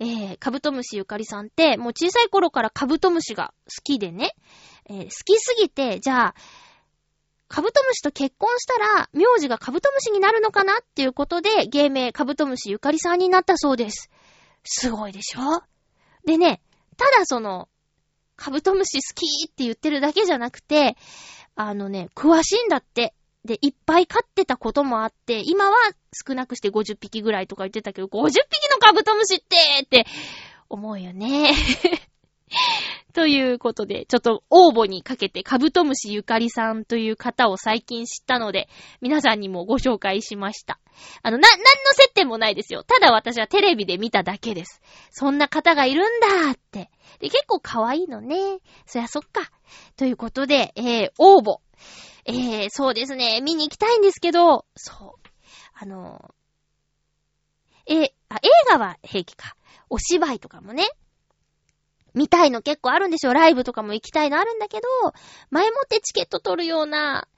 [0.00, 4.36] えー、カブトムシゆかりさんって、もう小さい頃からカブトムシが好きでね、
[4.88, 6.34] えー、好きすぎて、じゃあ、
[7.48, 14.10] カブトムシと結婚したら、名字がカブトムシになるのかなっていうことで、芸名カブトムシゆかりさんになったそうです。
[14.64, 15.62] すごいでしょ？
[16.26, 16.60] でね、
[16.98, 17.68] ただその、
[18.36, 20.96] カブトムシ好きって言ってるだけじゃなくて、
[21.56, 23.14] あのね、詳しいんだって。
[23.44, 25.76] で、いっぱい飼ってたこともあって、今は
[26.12, 30.06] 少なくして50匹ぐらいとか言ってたけど、50匹のカブトムシってって
[30.68, 31.52] 思うよね。
[33.14, 38.68] ということで、ちょっと応募にかけてカブトムシゆかりさんという方を最近知ったので、
[39.00, 40.78] 皆さんにもご紹介しました。
[41.22, 42.82] あの、な、なんの接点もないですよ。
[42.84, 44.80] ただ私はテレビで見ただけです。
[45.10, 46.90] そんな方がいるんだって。
[47.20, 48.58] で、結構可愛いのね。
[48.86, 49.50] そりゃそっか。
[49.96, 51.60] ということで、えー、応募。
[52.28, 53.40] えー、そうですね。
[53.40, 55.28] 見に行きたいんですけど、そう。
[55.72, 56.34] あの、
[57.86, 59.56] え、あ、映画は平気か。
[59.88, 60.84] お芝居とかもね。
[62.12, 64.88] 見たいの結構あるんでしょライブとかも行きたいのあるんだけど、
[65.50, 67.28] 前もってチケット取るような、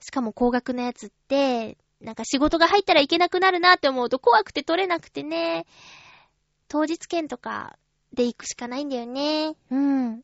[0.00, 5.66] しかも高額なやつって、なんか仕事が入ったらいけなくなるなって思うと怖くて取れなくてね。
[6.68, 7.76] 当日券とか
[8.14, 9.54] で行くしかないんだよね。
[9.70, 10.22] うん。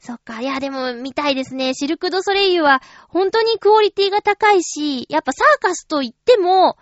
[0.00, 0.40] そっか。
[0.40, 1.74] いや、でも見たいですね。
[1.74, 6.76] シルク・ド・ソレイユは本当にクオリティが高いし、やっぱサーカスと言っても、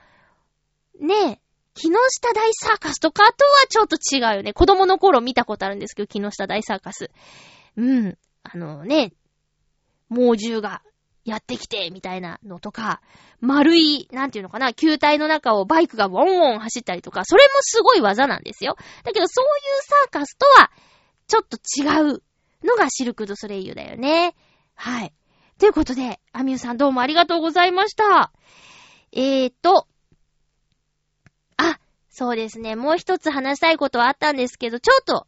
[1.00, 1.40] ね
[1.74, 4.52] 木下大サーカスとかとはちょっと違うよね。
[4.52, 7.10] 子供の頃見たことあるんですけど、木下大サーカス。
[7.76, 8.18] うん。
[8.42, 9.12] あのね、
[10.08, 10.82] 猛獣が
[11.30, 13.00] やってきて、みたいなのとか、
[13.40, 18.76] 丸い、なんていうのかな、球体の中をバイクがウォンウォン走ったりとか、それもすごい技なんですよ。
[19.04, 20.70] だけどそういうサーカスとは、
[21.26, 22.22] ちょっと違う
[22.66, 24.34] のがシルク・ド・ソレイユだよね。
[24.74, 25.12] はい。
[25.58, 28.32] ということで、アミューさんどうもありがとうございました。
[29.12, 29.86] えーと、
[31.56, 31.78] あ
[32.10, 32.74] そうですね。
[32.74, 35.27] もう一つ話したいことはあったんですけど、ちょっと、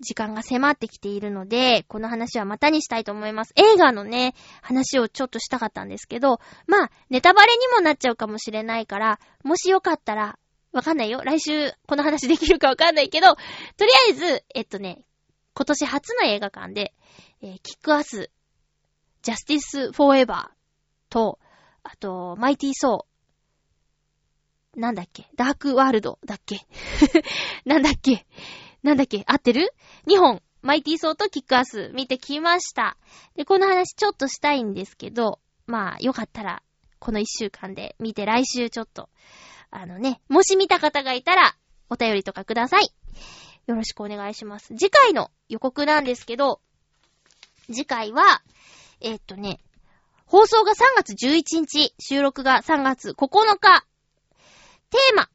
[0.00, 3.52] 時間が迫ってきているので、この話はまたにしたいと思います。
[3.56, 10.38] 映画のね、話をちょっとしたかったんですけど、まあ、ネタバレにもなっちゃうかもしれないから、もしよかったら、
[10.72, 11.22] わかんないよ。
[11.24, 15.04] 来週、この話できるかわかんないけど、とりあえず、えっとね、
[15.54, 16.94] 今年初の映画館で、
[17.42, 18.30] えー、キックアス、
[19.22, 21.38] ジャスティス・フォーエバーと、
[21.82, 25.26] あと、マイティー・ソー、なんだっけ？
[25.34, 26.60] ダークワールドだっけ？
[27.64, 28.26] なんだっけ？
[28.82, 29.24] なんだっけ？
[29.26, 29.72] 合ってる
[30.06, 32.96] ?2 本、マイティーソーとキックアス見てきました。
[33.36, 36.62] で、この話ちょっとしたいんですけど、まあ、よかったら、
[36.98, 39.08] この一週間で見て来週ちょっと、
[39.70, 41.56] あのね、もし見た方がいたら、
[41.90, 42.92] お便りとかください。
[43.66, 44.68] よろしくお願いします。
[44.76, 46.60] 次回の予告なんですけど、
[47.66, 48.42] 次回は、
[49.00, 49.60] えー、っとね、
[50.24, 53.84] 放送が3月11日、収録が3月9日。
[54.90, 55.28] テーマ。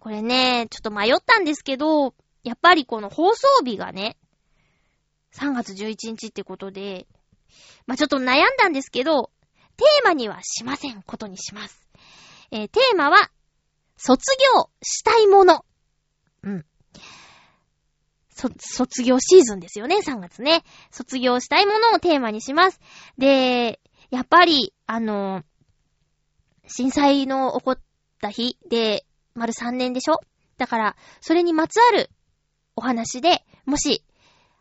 [0.00, 4.16] これね、ちょっと迷ったんですけど、やっぱりこの放送日がね、
[5.34, 7.06] 3月11日ってことで、
[7.86, 9.30] まあ、ちょっと悩んだんですけど、
[9.76, 11.88] テーマにはしませんことにします。
[12.50, 13.30] えー、テーマは、
[13.96, 15.64] 卒業したいもの。
[16.42, 16.64] うん。
[18.30, 20.62] そ、卒業シーズンですよね、3月ね。
[20.90, 22.80] 卒業したいものをテーマにします。
[23.18, 23.80] で、
[24.10, 25.42] やっぱり、あの、
[26.68, 27.80] 震災の起こっ
[28.20, 30.20] た日で、丸3年でしょ？
[30.56, 32.10] だから、それにまつわる
[32.78, 34.04] お話で、もし、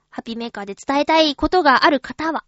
[0.10, 2.44] ハッピーメーカーで伝えたいことがある方は、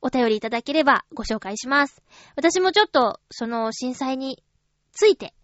[0.00, 2.02] お便りいただければご紹介します。
[2.36, 4.44] 私もちょっと、その震災に
[4.92, 5.34] ついて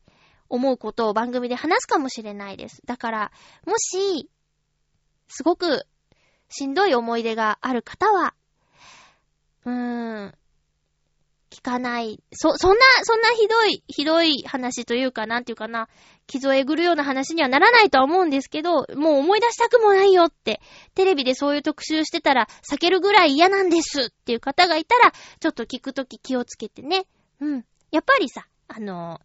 [0.49, 2.83] 思うことを番組で話すかもしれないです。
[2.87, 3.33] だから、
[3.67, 4.31] もし、
[5.27, 5.85] すごく
[6.49, 8.33] しんどい思い出がある方は、
[9.65, 10.35] うーん、
[11.51, 12.23] 聞かない。
[12.33, 15.89] そ、そんな、そんなひどい、ひどい話というか、なんていうかな、
[16.27, 20.61] 傷をえぐるような話にはならないとは思うんですけど、もう思い出したくもないよって、
[20.95, 27.07] テレビでそういう特集してたら、避けるぐらい嫌なんですっていう方がいたら、ちょっと聞くとき気をつけてね。
[27.41, 27.65] うん。
[27.91, 29.21] やっぱりさ、あの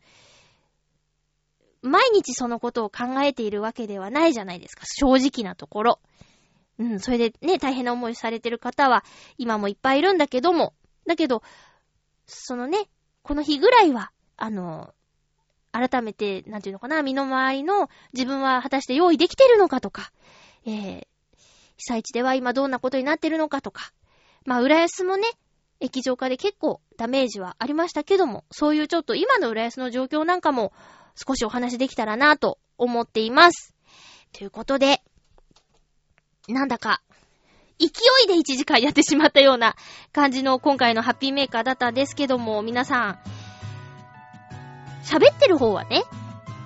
[1.82, 4.84] 毎日そのことを考えているわけではないじゃないですか。
[4.86, 6.00] 正直なところ。
[6.78, 9.04] うん、それでね、大変な思いされてる方は、
[9.38, 10.74] 今もいっぱいいるんだけども、
[11.08, 11.42] だけど、
[12.26, 12.90] そのね、
[13.22, 14.94] この日ぐらいは、あの、
[15.72, 20.12] 改めて、なんていうのかな、身の回りの自分は果たして用意できてるのかとか、
[20.66, 21.08] えー、
[21.78, 23.92] 被災地では今どんなことになってるのかとか、
[24.46, 25.24] まあ、浦安もね、
[25.80, 30.74] 液状化で結構ダメージはありましたけども、そういうちょっと今の浦安の状況なんかも
[31.16, 33.74] 少しお話できたらなぁと思っています。
[34.34, 35.02] ということで、
[36.48, 37.02] なんだか
[37.80, 37.86] 勢
[38.26, 39.76] いで1時間やってしまったような
[40.12, 43.20] 感じの今回のハッピーメーカーだったんですけども、皆さん、
[45.04, 46.04] 喋ってる方はね、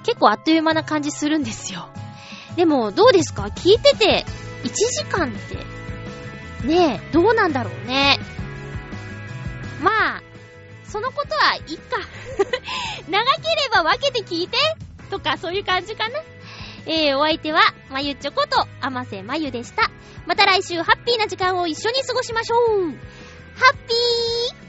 [0.04, 1.88] 結構あっという間な感じするんですよ。
[2.56, 3.44] でも、どうですか？
[3.44, 4.26] 聞いてて、
[4.64, 8.20] 1時間って、ねえ、どうなんだろうね。
[9.82, 10.22] まあ、
[10.86, 11.98] そのことはいっか。
[13.10, 14.58] 長ければ分けて聞いて
[15.10, 16.20] とか、そういう感じかな。
[16.86, 19.90] えー、お相手は、まゆちょこと、あませまゆでした。
[20.26, 22.60] また来週ハッピーな時間を一緒に過ごしましょう
[23.56, 24.63] ハッピー